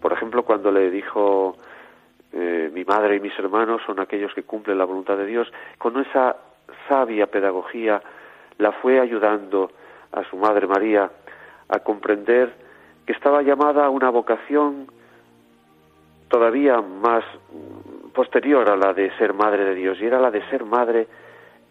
[0.00, 1.56] por ejemplo, cuando le dijo,
[2.32, 5.98] eh, mi madre y mis hermanos son aquellos que cumplen la voluntad de Dios, con
[6.00, 6.36] esa
[6.88, 8.00] sabia pedagogía
[8.58, 9.70] la fue ayudando
[10.12, 11.10] a su madre María
[11.68, 12.52] a comprender
[13.06, 14.86] que estaba llamada a una vocación
[16.28, 17.24] todavía más
[18.14, 21.08] posterior a la de ser madre de Dios, y era la de ser madre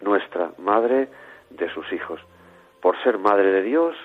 [0.00, 1.08] nuestra, madre
[1.50, 2.20] de sus hijos.
[2.80, 3.96] Por ser madre de Dios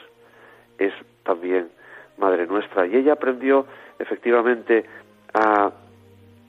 [0.78, 0.94] es
[1.24, 1.70] también
[2.18, 2.86] madre nuestra.
[2.88, 3.66] Y ella aprendió
[4.00, 4.86] efectivamente
[5.34, 5.72] a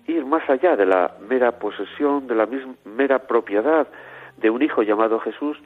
[0.07, 3.87] ir más allá de la mera posesión, de la misma, mera propiedad
[4.37, 5.59] de un hijo llamado Jesús,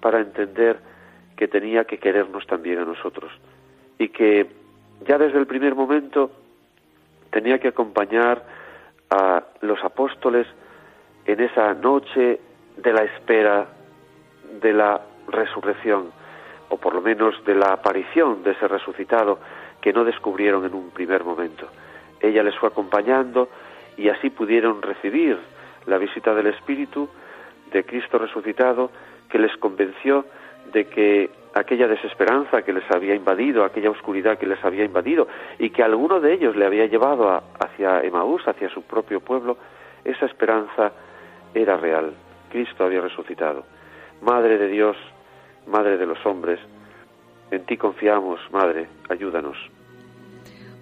[0.00, 0.78] para entender
[1.36, 3.30] que tenía que querernos también a nosotros.
[3.98, 4.46] Y que
[5.06, 6.30] ya desde el primer momento
[7.30, 8.44] tenía que acompañar
[9.10, 10.46] a los apóstoles
[11.24, 12.40] en esa noche
[12.76, 13.68] de la espera
[14.60, 16.10] de la resurrección,
[16.72, 19.38] o por lo menos de la aparición de ese resucitado
[19.78, 21.68] que no descubrieron en un primer momento.
[22.18, 23.50] Ella les fue acompañando
[23.98, 25.38] y así pudieron recibir
[25.84, 27.10] la visita del Espíritu
[27.70, 28.90] de Cristo resucitado
[29.28, 30.24] que les convenció
[30.72, 35.68] de que aquella desesperanza que les había invadido, aquella oscuridad que les había invadido y
[35.68, 39.58] que alguno de ellos le había llevado hacia Emaús, hacia su propio pueblo,
[40.04, 40.92] esa esperanza
[41.52, 42.14] era real.
[42.50, 43.64] Cristo había resucitado.
[44.22, 44.96] Madre de Dios,
[45.66, 46.60] Madre de los hombres,
[47.50, 49.56] en ti confiamos, Madre, ayúdanos.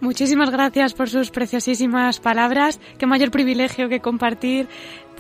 [0.01, 2.81] Muchísimas gracias por sus preciosísimas palabras.
[2.99, 4.67] Qué mayor privilegio que compartir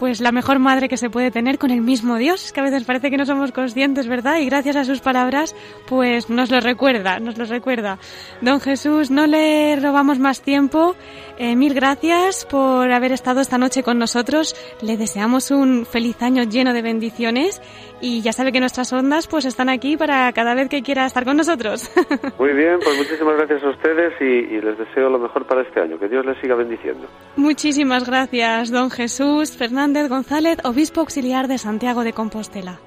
[0.00, 2.84] pues la mejor madre que se puede tener con el mismo Dios, que a veces
[2.84, 4.38] parece que no somos conscientes, ¿verdad?
[4.38, 5.54] Y gracias a sus palabras,
[5.86, 7.98] pues nos lo recuerda, nos lo recuerda.
[8.40, 10.96] Don Jesús, no le robamos más tiempo.
[11.36, 14.56] Eh, mil gracias por haber estado esta noche con nosotros.
[14.80, 17.60] Le deseamos un feliz año lleno de bendiciones
[18.00, 21.26] y ya sabe que nuestras ondas pues están aquí para cada vez que quiera estar
[21.26, 21.90] con nosotros.
[22.38, 25.80] Muy bien, pues muchísimas gracias a ustedes y, y les deseo lo mejor para este
[25.80, 25.98] año.
[25.98, 27.06] Que Dios les siga bendiciendo.
[27.36, 29.56] Muchísimas gracias, don Jesús
[29.90, 32.78] Fernández González, obispo auxiliar de Santiago de Compostela.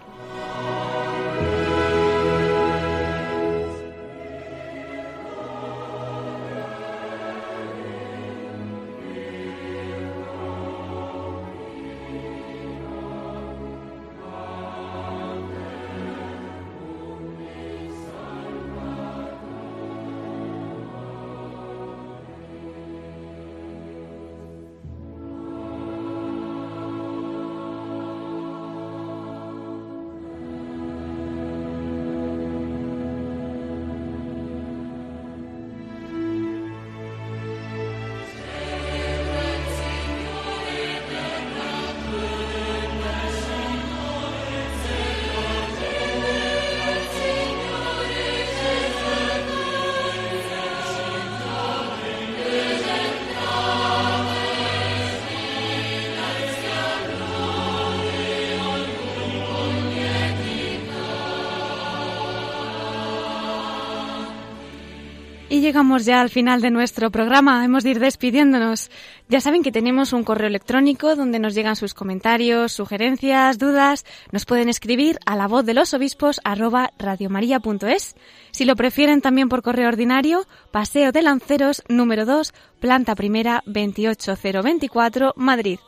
[65.63, 67.63] Llegamos ya al final de nuestro programa.
[67.63, 68.91] Hemos de ir despidiéndonos.
[69.29, 74.05] Ya saben que tenemos un correo electrónico donde nos llegan sus comentarios, sugerencias, dudas.
[74.31, 78.15] Nos pueden escribir a la voz de los obispos arroba radiomaria.es.
[78.51, 85.33] Si lo prefieren también por correo ordinario, Paseo de Lanceros número 2, planta primera 28024,
[85.37, 85.79] Madrid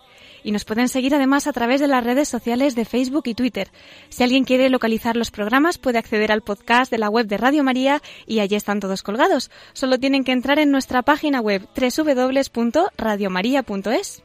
[0.46, 3.72] y nos pueden seguir además a través de las redes sociales de Facebook y Twitter.
[4.10, 7.64] Si alguien quiere localizar los programas puede acceder al podcast de la web de Radio
[7.64, 9.52] María y allí están todos colgados.
[9.74, 14.25] Solo tienen que entrar en nuestra página web www.radiomaria.es.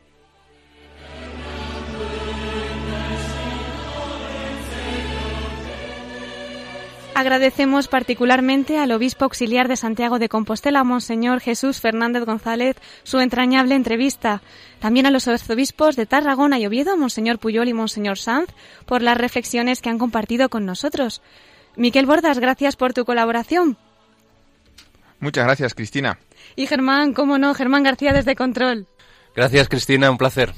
[7.20, 13.74] Agradecemos particularmente al obispo auxiliar de Santiago de Compostela, Monseñor Jesús Fernández González, su entrañable
[13.74, 14.40] entrevista.
[14.78, 18.48] También a los arzobispos de Tarragona y Oviedo, Monseñor Puyol y Monseñor Sanz,
[18.86, 21.20] por las reflexiones que han compartido con nosotros.
[21.76, 23.76] Miquel Bordas, gracias por tu colaboración.
[25.18, 26.18] Muchas gracias, Cristina.
[26.56, 28.86] Y Germán, cómo no, Germán García desde Control.
[29.36, 30.54] Gracias, Cristina, un placer.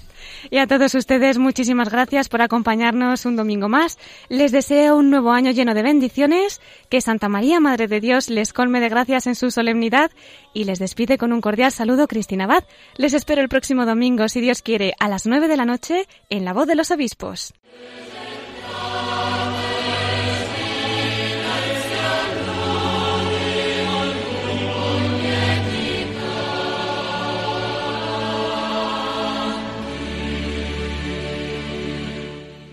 [0.51, 3.99] Y a todos ustedes, muchísimas gracias por acompañarnos un domingo más.
[4.29, 8.53] Les deseo un nuevo año lleno de bendiciones, que Santa María, Madre de Dios, les
[8.53, 10.11] colme de gracias en su solemnidad
[10.53, 12.65] y les despide con un cordial saludo Cristina Abad.
[12.97, 16.45] Les espero el próximo domingo, si Dios quiere, a las nueve de la noche en
[16.45, 17.55] La Voz de los Obispos.